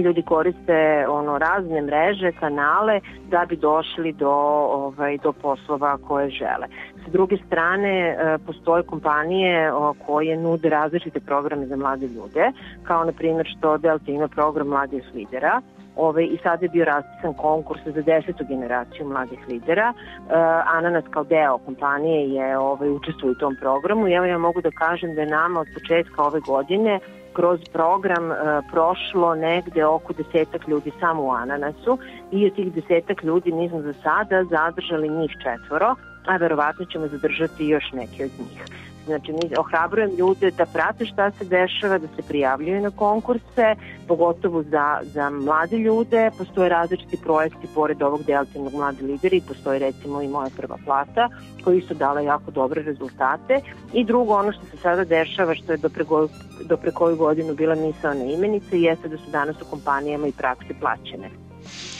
ljudi 0.00 0.22
koriste 0.22 1.06
ono 1.08 1.38
razne 1.38 1.82
mreže, 1.82 2.32
kanale 2.32 3.00
da 3.30 3.46
bi 3.48 3.56
došli 3.56 4.12
do 4.12 4.30
ovaj 4.30 5.18
do 5.18 5.32
poslova 5.32 5.98
koje 6.08 6.30
žele. 6.30 6.66
Sa 7.04 7.10
druge 7.10 7.36
strane 7.46 7.90
e, 7.90 8.38
postoje 8.46 8.82
kompanije 8.82 9.72
koje 10.06 10.36
nude 10.36 10.68
različite 10.68 11.20
programe 11.20 11.66
za 11.66 11.76
mlade 11.76 12.06
ljude, 12.06 12.52
kao 12.82 13.04
na 13.04 13.12
primjer 13.12 13.46
što 13.56 13.78
Delta 13.78 14.12
ima 14.12 14.28
program 14.28 14.68
mladih 14.68 15.04
lidera, 15.14 15.60
Ove, 15.96 16.24
I 16.24 16.38
sada 16.42 16.64
je 16.64 16.68
bio 16.68 16.84
raspisan 16.84 17.34
konkurs 17.34 17.80
za 17.84 18.02
desetu 18.02 18.44
generaciju 18.48 19.08
mladih 19.08 19.38
lidera. 19.48 19.92
E, 19.92 20.32
Ananas 20.66 21.04
kao 21.10 21.24
deo 21.24 21.58
kompanije 21.58 22.28
je 22.28 22.58
ovaj, 22.58 22.90
učestvuje 22.90 23.32
u 23.32 23.34
tom 23.34 23.56
programu 23.60 24.08
i 24.08 24.12
evo 24.12 24.26
ja 24.26 24.38
mogu 24.38 24.60
da 24.60 24.70
kažem 24.70 25.14
da 25.14 25.20
je 25.20 25.26
nama 25.26 25.60
od 25.60 25.66
početka 25.74 26.22
ove 26.22 26.40
godine 26.40 27.00
kroz 27.32 27.60
program 27.72 28.32
e, 28.32 28.36
prošlo 28.72 29.34
negde 29.34 29.84
oko 29.84 30.12
desetak 30.12 30.68
ljudi 30.68 30.90
samo 31.00 31.22
u 31.22 31.30
Ananasu 31.30 31.98
i 32.32 32.46
od 32.46 32.54
tih 32.54 32.72
desetak 32.72 33.22
ljudi 33.22 33.52
mi 33.52 33.68
smo 33.68 33.80
za 33.80 33.92
sada 33.92 34.44
zadržali 34.44 35.08
njih 35.08 35.30
četvoro, 35.42 35.94
a 36.26 36.36
verovatno 36.36 36.84
ćemo 36.84 37.08
zadržati 37.08 37.66
još 37.66 37.92
neke 37.92 38.24
od 38.24 38.30
njih. 38.38 38.84
Znači, 39.06 39.32
mi 39.32 39.56
ohrabrujem 39.58 40.10
ljude 40.18 40.50
da 40.50 40.66
prate 40.66 41.06
šta 41.06 41.30
se 41.30 41.44
dešava, 41.44 41.98
da 41.98 42.06
se 42.06 42.22
prijavljuju 42.28 42.80
na 42.80 42.90
konkurse, 42.90 43.74
pogotovo 44.08 44.62
za, 44.62 45.00
za 45.02 45.30
mlade 45.30 45.76
ljude. 45.76 46.30
Postoje 46.38 46.68
različiti 46.68 47.18
projekti 47.24 47.68
pored 47.74 48.02
ovog 48.02 48.22
deltivnog 48.22 48.74
mlade 48.74 49.02
lideri, 49.02 49.42
postoji 49.48 49.78
recimo 49.78 50.22
i 50.22 50.28
moja 50.28 50.48
prva 50.56 50.78
plata, 50.84 51.28
koja 51.64 51.76
isto 51.76 51.94
dala 51.94 52.20
jako 52.20 52.50
dobre 52.50 52.82
rezultate. 52.82 53.60
I 53.92 54.04
drugo, 54.04 54.34
ono 54.34 54.52
što 54.52 54.64
se 54.64 54.76
sada 54.76 55.04
dešava, 55.04 55.54
što 55.54 55.72
je 55.72 55.78
do, 55.78 55.88
preko, 55.88 56.28
do 56.64 56.76
pre 56.76 56.90
koju 56.90 57.16
godinu 57.16 57.54
bila 57.54 57.74
misalna 57.74 58.24
imenica, 58.24 58.76
jeste 58.76 59.08
da 59.08 59.16
su 59.16 59.30
danas 59.30 59.62
u 59.62 59.70
kompanijama 59.70 60.26
i 60.26 60.32
prakse 60.32 60.74
plaćene. 60.80 61.30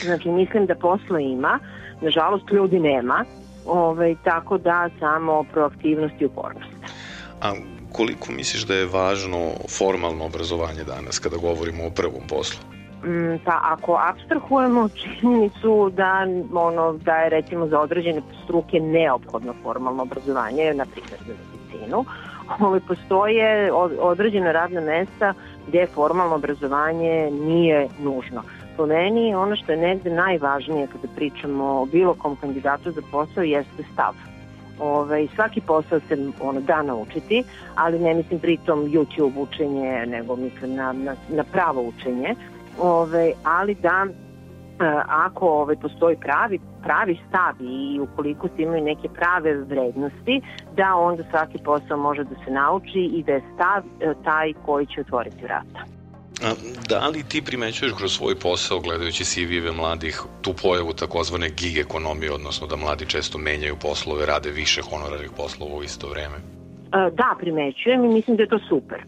Znači, 0.03 0.29
mislim 0.29 0.65
da 0.65 0.75
posla 0.75 1.19
ima, 1.19 1.59
nažalost 2.01 2.51
ljudi 2.51 2.79
nema, 2.79 3.25
ovaj, 3.65 4.15
tako 4.23 4.57
da 4.57 4.89
samo 4.99 5.43
proaktivnost 5.53 6.21
i 6.21 6.25
upornost. 6.25 6.74
A 7.45 7.53
koliko 7.91 8.31
misliš 8.31 8.63
da 8.65 8.75
je 8.75 8.85
važno 8.85 9.51
formalno 9.69 10.25
obrazovanje 10.25 10.83
danas 10.83 11.19
kada 11.19 11.37
govorimo 11.37 11.85
o 11.85 11.89
prvom 11.89 12.27
poslu? 12.29 12.59
Mm, 13.03 13.37
pa 13.45 13.59
ako 13.63 13.99
abstrahujemo 14.09 14.89
činjenicu 14.89 15.91
da, 15.93 16.27
ono, 16.53 16.93
da 16.93 17.15
je 17.15 17.29
recimo 17.29 17.67
za 17.67 17.79
određene 17.79 18.21
struke 18.43 18.79
neophodno 18.79 19.53
formalno 19.63 20.03
obrazovanje, 20.03 20.73
na 20.73 20.85
primjer 20.85 21.19
za 21.27 21.33
medicinu, 21.33 22.05
ovaj, 22.59 22.79
postoje 22.87 23.71
određena 23.99 24.51
radna 24.51 24.81
mesta 24.81 25.33
gde 25.67 25.87
formalno 25.93 26.35
obrazovanje 26.35 27.31
nije 27.31 27.87
nužno. 27.99 28.43
Po 28.77 28.85
meni 28.85 29.35
ono 29.35 29.55
što 29.55 29.71
je 29.71 29.77
negde 29.77 30.09
najvažnije 30.09 30.87
kada 30.87 31.07
pričamo 31.15 31.81
o 31.81 31.85
bilo 31.85 32.13
kom 32.13 32.35
kandidatu 32.35 32.91
za 32.91 33.01
posao 33.11 33.43
jeste 33.43 33.83
stav 33.93 34.13
Ovaj, 34.79 35.27
svaki 35.35 35.61
posao 35.61 35.99
se 35.99 36.17
ono, 36.41 36.61
da 36.61 36.81
naučiti, 36.81 37.43
ali 37.75 37.99
ne 37.99 38.13
mislim 38.13 38.39
pritom 38.39 38.79
YouTube 38.79 39.37
učenje, 39.37 40.05
nego 40.07 40.35
mislim 40.35 40.75
na, 40.75 40.93
na, 40.93 41.15
na 41.29 41.43
pravo 41.43 41.81
učenje. 41.81 42.35
Ovaj, 42.81 43.33
ali 43.43 43.75
da 43.75 44.05
e, 44.05 44.13
ako 45.07 45.47
ovaj, 45.47 45.75
postoji 45.75 46.15
pravi, 46.15 46.59
pravi 46.83 47.19
stav 47.29 47.55
i 47.61 47.99
ukoliko 47.99 48.47
se 48.47 48.61
imaju 48.63 48.83
neke 48.83 49.09
prave 49.09 49.53
vrednosti, 49.53 50.41
da 50.75 50.95
onda 50.95 51.23
svaki 51.29 51.57
posao 51.57 51.97
može 51.97 52.23
da 52.23 52.35
se 52.45 52.51
nauči 52.51 52.99
i 52.99 53.23
da 53.23 53.31
je 53.31 53.43
stav 53.55 53.83
e, 54.01 54.13
taj 54.23 54.53
koji 54.65 54.85
će 54.85 55.01
otvoriti 55.01 55.43
vrata. 55.43 55.95
Da 56.89 57.07
li 57.07 57.23
ti 57.23 57.41
primećuješ 57.41 57.93
kroz 57.97 58.11
svoj 58.11 58.35
posao, 58.39 58.79
gledajući 58.79 59.25
CV-ve 59.25 59.71
mladih, 59.71 60.21
tu 60.41 60.53
pojavu 60.53 60.93
takozvane 60.93 61.49
gig 61.49 61.77
ekonomije, 61.77 62.31
odnosno 62.31 62.67
da 62.67 62.75
mladi 62.75 63.05
često 63.05 63.37
menjaju 63.37 63.75
poslove, 63.81 64.25
rade 64.25 64.51
više 64.51 64.81
honorarnih 64.81 65.31
poslova 65.37 65.75
u 65.75 65.83
isto 65.83 66.07
vreme? 66.07 66.35
Da, 66.91 67.35
primećujem 67.39 68.05
i 68.05 68.13
mislim 68.13 68.37
da 68.37 68.43
je 68.43 68.49
to 68.49 68.59
super. 68.69 69.03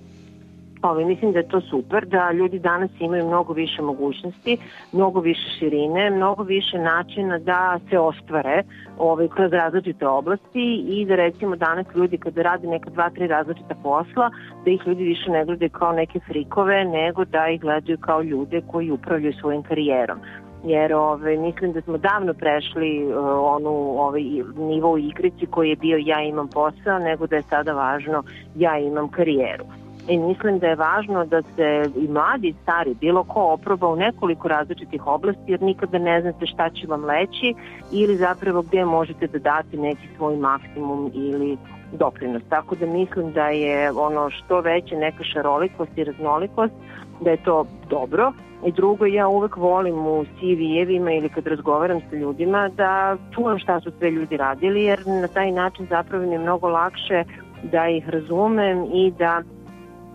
Ovaj, 0.81 1.05
mislim 1.05 1.31
da 1.31 1.39
je 1.39 1.47
to 1.47 1.61
super, 1.61 2.05
da 2.05 2.31
ljudi 2.31 2.59
danas 2.59 2.91
imaju 2.99 3.27
mnogo 3.27 3.53
više 3.53 3.81
mogućnosti, 3.81 4.57
mnogo 4.91 5.19
više 5.19 5.49
širine, 5.59 6.09
mnogo 6.09 6.43
više 6.43 6.77
načina 6.77 7.37
da 7.39 7.79
se 7.89 7.99
ostvare 7.99 8.63
ovaj, 8.97 9.27
kroz 9.27 9.51
različite 9.51 10.07
oblasti 10.07 10.83
i 10.87 11.05
da 11.05 11.15
recimo 11.15 11.55
danas 11.55 11.85
ljudi 11.95 12.17
kada 12.17 12.41
rade 12.41 12.67
neka 12.67 12.89
dva, 12.89 13.09
tri 13.09 13.27
različita 13.27 13.75
posla, 13.83 14.29
da 14.65 14.71
ih 14.71 14.81
ljudi 14.87 15.03
više 15.03 15.31
ne 15.31 15.45
gledaju 15.45 15.69
kao 15.69 15.91
neke 15.91 16.19
frikove, 16.19 16.85
nego 16.85 17.25
da 17.25 17.47
ih 17.47 17.61
gledaju 17.61 17.97
kao 17.97 18.21
ljude 18.21 18.61
koji 18.71 18.91
upravljaju 18.91 19.33
svojim 19.33 19.63
karijerom. 19.63 20.19
Jer 20.63 20.93
ove, 20.93 21.37
mislim 21.37 21.73
da 21.73 21.81
smo 21.81 21.97
davno 21.97 22.33
prešli 22.33 23.05
uh, 23.05 23.15
onu 23.55 23.69
ovaj, 23.99 24.21
nivo 24.57 24.91
u 24.91 24.97
igrici 24.97 25.45
koji 25.45 25.69
je 25.69 25.75
bio 25.75 25.97
ja 25.97 26.21
imam 26.21 26.47
posao, 26.47 26.99
nego 26.99 27.27
da 27.27 27.35
je 27.35 27.41
sada 27.41 27.73
važno 27.73 28.23
ja 28.55 28.77
imam 28.77 29.07
karijeru 29.07 29.65
i 30.07 30.17
mislim 30.17 30.59
da 30.59 30.67
je 30.67 30.75
važno 30.75 31.25
da 31.25 31.41
se 31.41 31.89
i 31.95 32.07
mladi 32.07 32.47
i 32.47 32.55
stari, 32.63 32.93
bilo 32.93 33.23
ko 33.23 33.41
oproba 33.41 33.87
u 33.87 33.95
nekoliko 33.95 34.47
različitih 34.47 35.07
oblasti 35.07 35.51
jer 35.51 35.61
nikada 35.61 35.97
ne 35.97 36.21
znate 36.21 36.45
šta 36.45 36.69
će 36.69 36.87
vam 36.87 37.05
leći 37.05 37.53
ili 37.91 38.17
zapravo 38.17 38.61
gde 38.61 38.85
možete 38.85 39.27
da 39.27 39.39
date 39.39 39.77
neki 39.77 40.07
svoj 40.17 40.37
maksimum 40.37 41.11
ili 41.13 41.57
doprinos. 41.91 42.43
Tako 42.49 42.75
da 42.75 42.85
mislim 42.85 43.31
da 43.31 43.47
je 43.47 43.91
ono 43.91 44.29
što 44.29 44.61
veće 44.61 44.95
neka 44.95 45.23
šarolikost 45.23 45.97
i 45.97 46.03
raznolikost, 46.03 46.73
da 47.21 47.29
je 47.29 47.43
to 47.43 47.65
dobro. 47.89 48.33
I 48.65 48.71
drugo, 48.71 49.05
ja 49.05 49.27
uvek 49.27 49.57
volim 49.57 50.07
u 50.07 50.25
CV-evima 50.25 51.17
ili 51.17 51.29
kad 51.29 51.47
razgovaram 51.47 51.99
sa 52.09 52.15
ljudima 52.15 52.69
da 52.69 53.17
čuvam 53.35 53.59
šta 53.59 53.79
su 53.79 53.91
sve 53.99 54.11
ljudi 54.11 54.37
radili, 54.37 54.83
jer 54.83 55.07
na 55.07 55.27
taj 55.27 55.51
način 55.51 55.87
zapravo 55.89 56.25
mi 56.25 56.31
je 56.31 56.39
mnogo 56.39 56.69
lakše 56.69 57.23
da 57.63 57.87
ih 57.87 58.09
razumem 58.09 58.85
i 58.93 59.11
da 59.11 59.41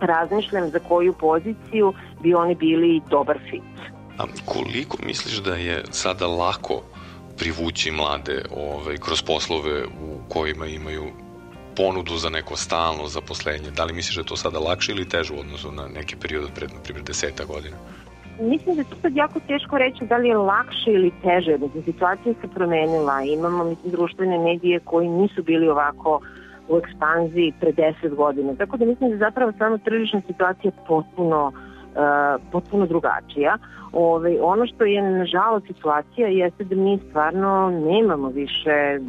razmišljam 0.05 0.69
za 0.69 0.79
koju 0.79 1.13
poziciju 1.13 1.93
bi 2.23 2.33
oni 2.33 2.55
bili 2.55 3.01
dobar 3.09 3.39
fit. 3.49 3.93
A 4.17 4.23
koliko 4.45 4.97
misliš 5.05 5.37
da 5.37 5.55
je 5.55 5.83
sada 5.91 6.27
lako 6.27 6.81
privući 7.37 7.91
mlade 7.91 8.45
ovaj, 8.55 8.97
kroz 8.97 9.21
poslove 9.21 9.85
u 9.85 10.29
kojima 10.29 10.65
imaju 10.65 11.03
ponudu 11.75 12.17
za 12.17 12.29
neko 12.29 12.55
stalno 12.55 13.07
zaposlenje? 13.07 13.71
Da 13.71 13.85
li 13.85 13.93
misliš 13.93 14.15
da 14.15 14.21
je 14.21 14.25
to 14.25 14.35
sada 14.35 14.59
lakše 14.59 14.91
ili 14.91 15.09
teže 15.09 15.33
u 15.33 15.39
odnosu 15.39 15.71
na 15.71 15.87
neki 15.87 16.15
period 16.15 16.49
pred, 16.55 16.69
na 16.73 16.79
primjer, 16.83 17.03
deseta 17.05 17.45
godina? 17.45 17.77
Mislim 18.41 18.75
da 18.75 18.81
je 18.81 18.89
to 18.89 18.95
sad 19.01 19.15
jako 19.15 19.39
teško 19.47 19.77
reći 19.77 20.05
da 20.05 20.17
li 20.17 20.27
je 20.27 20.37
lakše 20.37 20.91
ili 20.91 21.11
teže. 21.23 21.57
Mislim, 21.57 21.83
situacija 21.83 22.33
se 22.41 22.47
promenila. 22.47 23.21
Imamo 23.21 23.63
mislim, 23.63 23.91
društvene 23.91 24.37
medije 24.37 24.79
koji 24.79 25.09
nisu 25.09 25.43
bili 25.43 25.67
ovako 25.67 26.15
uh, 26.15 26.23
u 26.69 26.77
ekspanziji 26.77 27.53
pre 27.59 27.71
10 27.71 28.15
godina. 28.15 28.55
Tako 28.55 28.77
da 28.77 28.85
mislim 28.85 29.09
da 29.09 29.17
zapravo 29.17 29.51
samo 29.57 29.77
tržišna 29.77 30.21
situacija 30.27 30.71
potpuno 30.87 31.51
Uh, 31.93 32.41
potpuno 32.51 32.85
drugačija. 32.85 33.57
Ove, 33.91 34.41
ono 34.41 34.67
što 34.67 34.85
je 34.85 35.01
nažalost 35.01 35.67
situacija 35.67 36.27
jeste 36.27 36.63
da 36.63 36.75
mi 36.75 36.99
stvarno 37.09 37.69
nemamo 37.69 38.29
više 38.29 38.99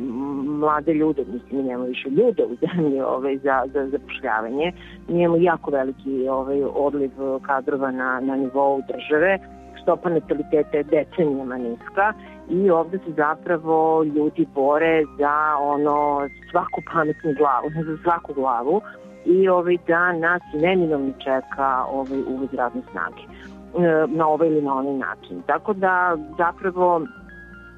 mlade 0.60 0.94
ljude, 0.94 1.24
mislim 1.32 1.66
nemamo 1.66 1.84
više 1.84 2.08
ljude 2.08 2.42
u 2.44 2.56
zemlji 2.66 3.00
ove, 3.00 3.38
za, 3.38 3.62
za 3.72 3.88
zapošljavanje. 3.88 4.72
Mi 5.08 5.22
imamo 5.22 5.36
jako 5.36 5.70
veliki 5.70 6.28
ovaj, 6.28 6.62
odliv 6.74 7.10
kadrova 7.42 7.90
na, 7.90 8.20
na 8.20 8.36
nivou 8.36 8.82
države 8.88 9.38
stopa 9.84 10.08
nataliteta 10.08 10.76
je 10.76 10.82
decenijama 10.82 11.56
niska 11.58 12.12
i 12.48 12.70
ovde 12.70 12.98
se 12.98 13.12
zapravo 13.16 14.04
ljudi 14.04 14.46
bore 14.54 15.04
za 15.18 15.56
ono 15.60 16.28
svaku 16.50 16.82
pametnu 16.92 17.34
glavu, 17.38 17.70
za 17.86 18.02
svaku 18.02 18.34
glavu 18.34 18.80
i 19.24 19.48
ovaj, 19.48 19.76
da 19.86 20.12
nas 20.12 20.42
neminovno 20.54 21.12
čeka 21.18 21.84
ovaj 21.92 22.18
uvoz 22.26 22.48
radne 22.52 22.82
snage 22.90 23.22
e, 23.22 24.06
na 24.06 24.28
ovaj 24.28 24.48
ili 24.48 24.62
na 24.62 24.74
onaj 24.74 24.94
način. 24.94 25.42
Tako 25.46 25.72
da 25.72 26.16
zapravo 26.38 27.02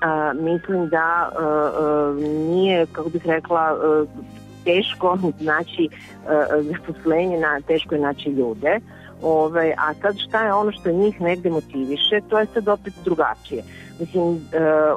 a, 0.01 0.33
mislim 0.33 0.89
da 0.89 0.99
a, 0.99 1.31
a, 1.39 2.15
nije, 2.49 2.87
kako 2.93 3.09
bih 3.09 3.27
rekla, 3.27 3.61
a, 3.61 4.05
teško 4.65 5.19
znači 5.41 5.89
zaposlenje, 6.61 7.39
na, 7.39 7.61
teško 7.67 7.95
je 7.95 8.01
naći 8.01 8.29
ljude. 8.29 8.79
Ove, 9.23 9.75
a 9.79 9.95
sad 9.95 10.15
šta 10.29 10.47
je 10.47 10.53
ono 10.53 10.73
što 10.73 10.93
njih 10.93 11.21
negde 11.21 11.51
motiviše, 11.51 12.21
to 12.29 12.39
je 12.39 12.47
sad 12.47 12.69
opet 12.69 12.95
drugačije. 13.05 13.63
Mislim, 14.01 14.25
uh, 14.25 14.39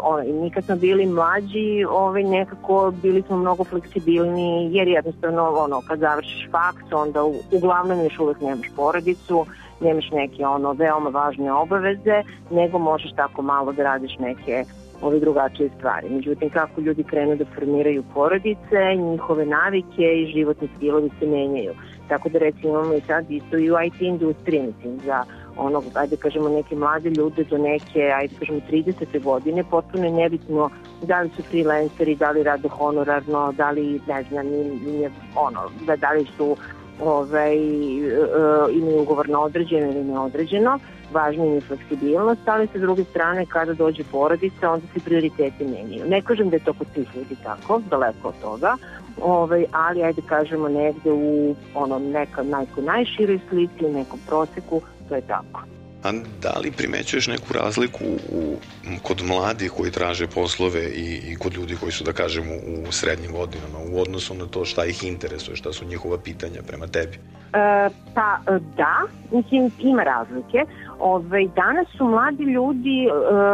on, 0.04 0.42
mi 0.42 0.52
kad 0.52 0.66
smo 0.66 0.76
bili 0.76 1.06
mlađi, 1.06 1.86
ovaj, 1.90 2.24
nekako 2.24 2.94
bili 3.02 3.22
smo 3.22 3.38
mnogo 3.38 3.64
fleksibilni, 3.64 4.76
jer 4.76 4.88
jednostavno, 4.88 5.50
ono, 5.50 5.82
kad 5.88 6.00
završiš 6.00 6.50
faks, 6.52 6.94
onda 6.94 7.24
u, 7.24 7.36
uglavnom 7.52 8.04
još 8.04 8.20
uvek 8.20 8.42
nemaš 8.42 8.68
porodicu, 8.76 9.46
nemaš 9.82 10.12
neke 10.12 10.46
ono 10.46 10.74
veoma 10.74 11.10
važne 11.10 11.54
obaveze, 11.54 12.24
nego 12.52 12.80
možeš 12.80 13.12
tako 13.16 13.42
malo 13.42 13.72
da 13.72 13.84
radiš 13.84 14.18
neke 14.20 14.64
ove 15.02 15.20
drugačije 15.20 15.70
stvari. 15.78 16.10
Međutim, 16.10 16.50
kako 16.50 16.82
ljudi 16.82 17.04
krenu 17.04 17.36
da 17.36 17.46
formiraju 17.56 18.04
porodice, 18.14 18.96
njihove 18.98 19.46
navike 19.46 20.04
i 20.04 20.32
životni 20.34 20.70
stilovi 20.78 21.10
se 21.20 21.28
menjaju. 21.28 21.74
Tako 22.08 22.30
da 22.30 22.40
recimo 22.40 22.70
imamo 22.70 22.94
i 22.94 23.02
sad 23.02 23.32
isto 23.32 23.58
i 23.58 23.72
u 23.72 23.76
IT 23.86 24.02
industriji, 24.02 24.62
mislim, 24.62 25.00
za 25.06 25.24
onog, 25.60 25.84
ajde 25.94 26.16
kažemo, 26.16 26.50
neke 26.50 26.76
mlade 26.76 27.10
ljude 27.10 27.44
do 27.44 27.58
neke, 27.58 28.02
ajde 28.02 28.36
kažemo, 28.40 28.60
30. 28.72 29.24
godine, 29.24 29.64
potpuno 29.64 30.06
je 30.06 30.12
nebitno 30.12 30.70
da 31.02 31.22
li 31.22 31.30
su 31.36 31.44
freelanceri, 31.44 32.16
da 32.16 32.32
li 32.32 32.44
rade 32.44 32.68
honorarno, 32.68 33.52
da 33.52 33.72
li, 33.72 34.02
ne 34.08 34.24
znam, 34.24 34.48
nije, 34.86 35.12
ono, 35.36 35.60
da, 35.86 35.96
da 35.96 36.12
li 36.12 36.26
su 36.38 36.56
ovaj, 37.02 37.58
uh, 37.58 38.76
imaju 38.76 39.02
ugovor 39.02 39.30
na 39.30 39.40
određeno 39.40 39.92
ili 39.92 40.04
neodređeno, 40.04 40.80
važna 41.14 41.44
je 41.44 41.62
fleksibilnost, 41.62 42.42
ali 42.48 42.68
sa 42.68 42.78
druge 42.78 43.04
strane 43.04 43.46
kada 43.46 43.74
dođe 43.74 44.04
porodica, 44.12 44.72
onda 44.72 44.88
se 44.94 45.00
prioriteti 45.00 45.66
menjaju. 45.66 46.06
Ne 46.10 46.22
kažem 46.22 46.50
da 46.50 46.56
je 46.56 46.64
to 46.64 46.74
kod 46.74 46.88
svih 46.94 47.16
ljudi 47.16 47.36
tako, 47.44 47.82
daleko 47.90 48.28
od 48.28 48.34
toga, 48.42 48.78
ovaj, 49.22 49.66
ali 49.72 50.04
ajde 50.04 50.22
kažemo 50.26 50.70
negde 50.70 51.12
u 51.12 51.56
ono, 51.76 52.00
neka, 52.00 52.44
nekoj 52.44 52.84
najširoj 52.84 53.40
slici, 53.50 53.86
u 53.86 53.94
nekom 53.94 54.20
proseku, 54.28 54.82
to 55.10 55.16
je 55.16 55.22
tako. 55.22 55.62
A 56.04 56.12
da 56.42 56.60
li 56.64 56.72
primećuješ 56.72 57.28
neku 57.28 57.54
razliku 57.54 58.04
u, 58.32 58.56
kod 59.04 59.22
mladih 59.28 59.72
koji 59.72 59.92
traže 59.92 60.28
poslove 60.28 60.84
i, 60.84 61.32
i 61.32 61.36
kod 61.36 61.54
ljudi 61.54 61.76
koji 61.80 61.92
su, 61.92 62.04
da 62.04 62.14
kažem, 62.14 62.44
u, 62.50 62.90
u 62.90 62.92
srednjim 62.92 63.32
godinama 63.32 63.80
u 63.92 64.02
odnosu 64.02 64.34
na 64.34 64.46
to 64.46 64.66
šta 64.66 64.86
ih 64.86 65.04
interesuje, 65.04 65.56
šta 65.56 65.74
su 65.74 65.86
njihova 65.86 66.18
pitanja 66.18 66.62
prema 66.68 66.88
tebi? 66.88 67.18
E, 67.18 67.90
pa 68.16 68.38
da, 68.78 68.96
mislim 69.32 69.72
ima 69.80 70.04
razlike. 70.04 70.66
Ove, 71.00 71.48
danas 71.56 71.88
su 71.98 72.06
mladi 72.06 72.44
ljudi 72.44 73.08
e, 73.08 73.10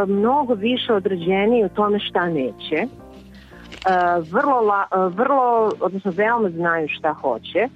mnogo 0.05 0.53
više 0.53 0.93
određeni 0.93 1.65
u 1.65 1.69
tome 1.69 1.99
šta 1.99 2.25
neće. 2.29 2.75
E, 2.75 2.87
vrlo, 4.31 4.61
la, 4.61 4.83
e, 4.91 4.97
vrlo, 5.15 5.71
odnosno 5.79 6.11
veoma 6.11 6.49
znaju 6.49 6.87
šta 6.97 7.13
hoće, 7.13 7.59
e, 7.59 7.69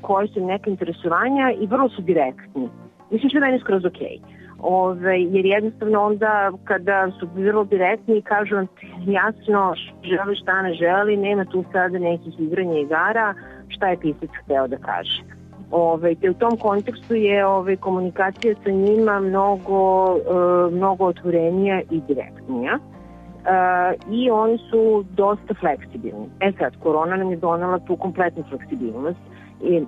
koji 0.00 0.28
su 0.28 0.46
neke 0.46 0.70
interesovanja 0.70 1.52
i 1.60 1.66
vrlo 1.66 1.88
su 1.88 2.02
direktni 2.02 2.68
Mislim 3.10 3.28
što 3.28 3.38
je 3.38 3.40
meni 3.40 3.60
skroz 3.60 3.84
okej. 3.84 4.18
Okay. 4.22 4.38
Ove, 4.58 5.20
jer 5.20 5.46
jednostavno 5.46 6.00
onda 6.00 6.50
kada 6.64 7.10
su 7.20 7.28
vrlo 7.34 7.64
direktni 7.64 8.18
i 8.18 8.22
kažu 8.22 8.56
vam 8.56 8.66
jasno 9.06 9.74
želi 10.02 10.36
šta 10.36 10.62
ne 10.62 10.74
želi, 10.74 11.16
nema 11.16 11.44
tu 11.44 11.64
sada 11.72 11.98
nekih 11.98 12.40
igranja 12.40 12.78
igara, 12.78 13.34
šta 13.68 13.88
je 13.88 14.00
pisac 14.00 14.30
hteo 14.44 14.68
da 14.68 14.76
kaže. 14.76 15.22
Ove, 15.70 16.14
te 16.14 16.30
u 16.30 16.34
tom 16.34 16.56
kontekstu 16.56 17.14
je 17.14 17.46
ove, 17.46 17.76
komunikacija 17.76 18.54
sa 18.64 18.70
njima 18.70 19.20
mnogo, 19.20 20.06
e, 20.16 20.74
mnogo 20.74 21.04
otvorenija 21.04 21.80
i 21.90 22.00
direktnija. 22.00 22.78
E, 22.78 23.94
I 24.10 24.30
oni 24.30 24.58
su 24.70 25.04
dosta 25.10 25.54
fleksibilni. 25.54 26.26
E 26.40 26.52
sad, 26.58 26.72
korona 26.82 27.16
nam 27.16 27.30
je 27.30 27.36
donala 27.36 27.78
tu 27.78 27.96
kompletnu 27.96 28.44
fleksibilnost 28.48 29.20
i 29.62 29.84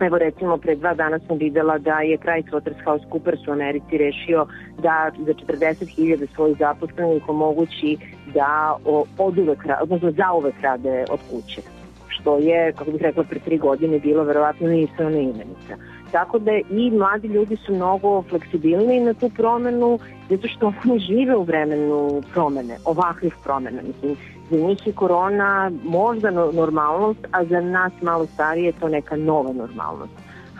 Evo 0.00 0.18
recimo 0.18 0.56
pre 0.56 0.76
dva 0.76 0.94
dana 0.94 1.18
sam 1.18 1.38
videla 1.38 1.78
da 1.78 2.00
je 2.00 2.18
PricewaterhouseCoopers 2.18 3.48
u 3.48 3.52
Americi 3.52 3.98
rešio 3.98 4.46
da 4.78 5.10
za 5.26 5.32
40.000 5.32 6.26
svojih 6.34 6.56
zaposlenih 6.58 7.28
omogući 7.28 7.96
da 8.34 8.76
od 9.18 9.38
uvek, 9.38 9.58
odnosno 9.82 10.10
za 10.10 10.32
uvek 10.32 10.60
rade 10.60 11.04
od 11.10 11.20
kuće 11.30 11.62
što 12.08 12.38
je, 12.38 12.72
kako 12.72 12.90
bih 12.90 13.02
rekla, 13.02 13.24
pre 13.24 13.40
tri 13.40 13.58
godine 13.58 13.98
bilo 13.98 14.24
verovatno 14.24 14.68
nisana 14.68 15.18
imenica. 15.18 15.76
Tako 16.12 16.38
da 16.38 16.52
i 16.70 16.90
mladi 16.90 17.28
ljudi 17.28 17.56
su 17.56 17.74
mnogo 17.74 18.22
fleksibilni 18.22 19.00
na 19.00 19.14
tu 19.14 19.30
promenu, 19.36 19.98
zato 20.30 20.48
što 20.48 20.72
oni 20.84 20.98
žive 20.98 21.36
u 21.36 21.42
vremenu 21.42 22.22
promene, 22.32 22.76
ovakvih 22.84 23.34
promena. 23.44 23.82
Mislim, 23.82 24.16
za 24.50 24.56
njih 24.56 24.86
je 24.86 24.92
korona 24.92 25.70
možda 25.84 26.30
normalnost, 26.30 27.26
a 27.30 27.44
za 27.44 27.60
nas 27.60 27.92
malo 28.02 28.26
starije 28.26 28.66
je 28.66 28.72
to 28.80 28.88
neka 28.88 29.16
nova 29.16 29.52
normalnost. 29.52 30.12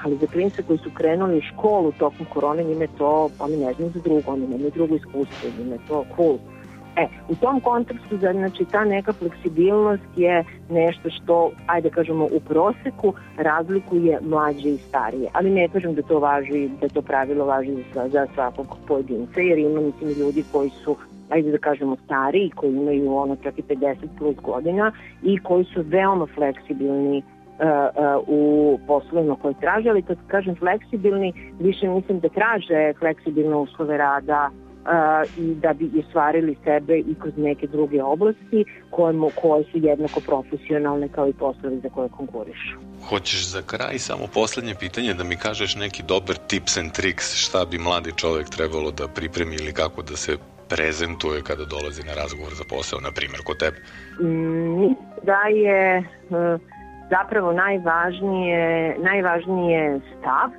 Ali 0.05 0.17
za 0.17 0.27
klince 0.27 0.63
koji 0.63 0.79
su 0.79 0.91
krenuli 0.95 1.39
u 1.39 1.43
školu 1.43 1.93
tokom 1.93 2.27
korone, 2.27 2.65
njime 2.65 2.87
to, 2.99 3.31
oni 3.39 3.57
ne 3.57 3.73
znaju 3.73 3.91
za 3.91 4.01
drugo, 4.01 4.33
oni 4.33 4.47
nemaju 4.47 4.71
drugo 4.75 4.95
iskustvo, 4.95 5.51
njime 5.59 5.77
to 5.89 6.05
cool. 6.17 6.39
E, 6.97 7.09
u 7.29 7.35
tom 7.35 7.61
kontekstu, 7.61 8.19
znači, 8.19 8.65
ta 8.65 8.85
neka 8.85 9.13
fleksibilnost 9.13 10.03
je 10.17 10.45
nešto 10.71 11.11
što, 11.11 11.51
ajde 11.67 11.91
kažemo, 11.91 12.25
u 12.25 12.41
proseku 12.41 13.15
razlikuje 13.37 14.19
mlađe 14.23 14.69
i 14.69 14.79
starije. 14.79 15.31
Ali 15.33 15.51
ne 15.51 15.69
kažem 15.69 15.95
da 15.95 16.03
to 16.03 16.19
važi, 16.19 16.71
da 16.81 16.89
to 16.89 17.03
pravilo 17.03 17.45
važi 17.45 17.85
za, 17.95 18.09
za 18.09 18.27
svakog 18.35 18.77
pojedinca, 18.89 19.41
jer 19.41 19.59
ima, 19.59 19.81
mislim, 19.81 20.11
ljudi 20.11 20.45
koji 20.53 20.71
su 20.71 20.97
ajde 21.31 21.51
da 21.51 21.59
kažemo 21.59 21.97
stariji, 22.05 22.51
koji 22.51 22.73
imaju 22.73 23.15
ono 23.15 23.37
čak 23.37 23.59
i 23.59 23.63
50 23.63 23.97
plus 24.19 24.37
godina 24.43 24.93
i 25.23 25.39
koji 25.39 25.65
su 25.65 25.83
veoma 25.87 26.27
fleksibilni 26.35 27.23
Uh, 27.59 27.63
uh, 27.63 28.29
u 28.29 28.79
poslovima 28.87 29.37
koje 29.43 29.55
traže, 29.61 29.89
ali 29.89 30.03
kad 30.03 30.17
kažem 30.27 30.55
fleksibilni, 30.55 31.33
više 31.61 31.89
mislim 31.89 32.21
da 32.21 32.29
traže 32.29 32.93
fleksibilne 32.99 33.57
uslove 33.57 33.97
rada, 33.97 34.51
i 35.39 35.55
da 35.55 35.73
bi 35.73 35.91
ostvarili 36.07 36.57
sebe 36.65 36.99
i 36.99 37.15
kroz 37.21 37.33
neke 37.37 37.67
druge 37.67 38.03
oblasti 38.03 38.65
koje, 38.91 39.15
koje 39.43 39.65
su 39.65 39.79
jednako 39.79 40.21
profesionalne 40.21 41.09
kao 41.09 41.29
i 41.29 41.33
poslovi 41.33 41.81
za 41.83 41.89
koje 41.89 42.09
konkurišu. 42.09 42.77
Hoćeš 43.09 43.49
za 43.49 43.63
kraj 43.63 43.99
samo 43.99 44.27
poslednje 44.35 44.75
pitanje 44.81 45.15
da 45.15 45.25
mi 45.25 45.37
kažeš 45.37 45.77
neki 45.77 46.03
dobar 46.03 46.37
tips 46.37 46.77
and 46.77 46.93
tricks 46.93 47.35
šta 47.35 47.65
bi 47.65 47.79
mladi 47.79 48.13
čovek 48.17 48.49
trebalo 48.49 48.91
da 48.91 49.09
pripremi 49.09 49.55
ili 49.55 49.73
kako 49.73 50.03
da 50.03 50.17
se 50.17 50.37
prezentuje 50.69 51.43
kada 51.43 51.65
dolazi 51.65 52.03
na 52.03 52.15
razgovor 52.15 52.55
za 52.55 52.65
posao, 52.69 53.01
na 53.01 53.11
primjer, 53.11 53.41
kod 53.45 53.59
tebe? 53.59 53.77
Mm, 54.21 54.95
da 55.23 55.41
je 55.49 55.99
e, 55.99 56.03
zapravo 57.11 57.53
najvažnije, 57.53 58.97
najvažnije 58.99 60.01
stav 60.19 60.51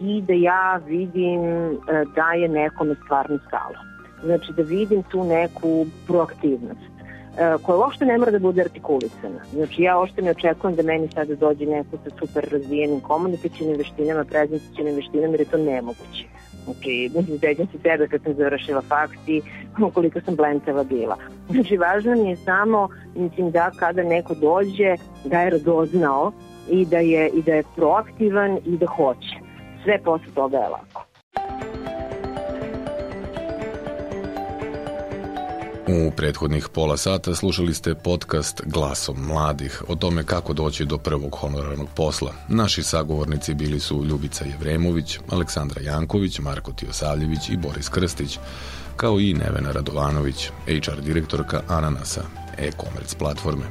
i 0.00 0.22
da 0.22 0.32
ja 0.32 0.80
vidim 0.86 1.42
e, 1.44 1.76
da 2.14 2.32
je 2.32 2.48
nekome 2.48 2.94
stvarno 3.04 3.38
stalo. 3.48 3.78
Znači 4.24 4.52
da 4.56 4.62
vidim 4.62 5.02
tu 5.02 5.24
neku 5.24 5.86
proaktivnost 6.06 6.90
e, 7.38 7.56
koja 7.62 7.78
uopšte 7.78 8.04
ne 8.04 8.18
mora 8.18 8.30
da 8.30 8.38
bude 8.38 8.62
artikulisana. 8.62 9.40
Znači 9.52 9.82
ja 9.82 9.98
uopšte 9.98 10.22
ne 10.22 10.30
očekujem 10.30 10.76
da 10.76 10.82
meni 10.82 11.08
sada 11.14 11.34
dođe 11.34 11.66
neko 11.66 11.96
sa 12.04 12.10
super 12.18 12.48
razvijenim 12.52 13.00
komunikacijnim 13.00 13.76
veštinama, 13.76 14.24
prezentacijnim 14.24 14.94
veštinama 14.94 15.32
jer 15.32 15.40
je 15.40 15.50
to 15.50 15.58
nemoguće. 15.58 16.24
Znači, 16.64 17.10
sećam 17.40 17.66
se 17.66 17.78
sebe 17.82 18.08
kad 18.08 18.22
sam 18.22 18.34
završila 18.34 18.80
faks 18.80 19.16
i 19.26 19.42
koliko 19.94 20.20
sam 20.20 20.36
blentava 20.36 20.84
bila. 20.84 21.16
Znači, 21.48 21.76
važno 21.76 22.14
mi 22.14 22.30
je 22.30 22.36
samo, 22.36 22.88
mislim, 23.16 23.50
da 23.50 23.70
kada 23.76 24.02
neko 24.02 24.34
dođe, 24.34 24.96
da 25.24 25.40
je 25.40 25.50
radoznao 25.50 26.32
i 26.70 26.86
da 26.86 26.98
je, 26.98 27.28
i 27.28 27.42
da 27.42 27.54
je 27.54 27.62
proaktivan 27.76 28.58
i 28.66 28.76
da 28.76 28.86
hoće 28.86 29.36
sve 29.84 29.98
posle 30.04 30.34
toga 30.34 30.56
je 30.56 30.68
lako. 30.68 31.09
U 35.92 36.10
prethodnih 36.10 36.68
pola 36.68 36.96
sata 36.96 37.34
slušali 37.34 37.74
ste 37.74 37.94
podcast 37.94 38.62
Glasom 38.66 39.26
mladih 39.26 39.82
o 39.88 39.94
tome 39.96 40.24
kako 40.24 40.52
doći 40.52 40.84
do 40.84 40.98
prvog 40.98 41.36
honorarnog 41.40 41.88
posla. 41.96 42.32
Naši 42.48 42.82
sagovornici 42.82 43.54
bili 43.54 43.80
su 43.80 44.04
Ljubica 44.04 44.44
Jevremović, 44.44 45.18
Aleksandra 45.30 45.82
Janković, 45.82 46.38
Marko 46.38 46.72
Tiosavljević 46.72 47.48
i 47.48 47.56
Boris 47.56 47.88
Krstić, 47.88 48.38
kao 48.96 49.20
i 49.20 49.34
Nevena 49.34 49.72
Radovanović, 49.72 50.50
HR 50.66 51.00
direktorka 51.00 51.62
Ananasa, 51.68 52.22
e-commerce 52.58 53.18
platforme. 53.18 53.64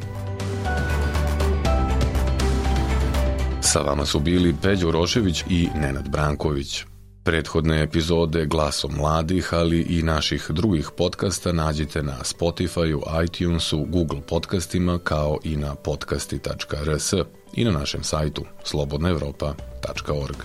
Sa 3.62 3.80
vama 3.80 4.06
su 4.06 4.20
bili 4.20 4.56
Peđo 4.62 4.92
Rošević 4.92 5.44
i 5.50 5.70
Nenad 5.76 6.10
Branković. 6.10 6.86
Prethodne 7.30 7.84
epizode 7.84 8.46
Glasom 8.46 8.92
mladih, 8.98 9.54
ali 9.54 9.82
i 9.82 10.04
naših 10.04 10.46
drugih 10.50 10.90
podcasta 10.98 11.52
nađite 11.52 12.04
na 12.04 12.16
Spotify, 12.24 13.24
iTunesu, 13.24 13.86
Google 13.90 14.22
podcastima 14.22 15.00
kao 15.04 15.38
i 15.44 15.56
na 15.56 15.76
podcasti.rs 15.76 17.14
i 17.54 17.64
na 17.64 17.72
našem 17.72 18.04
sajtu 18.04 18.46
slobodnaevropa.org. 18.64 20.36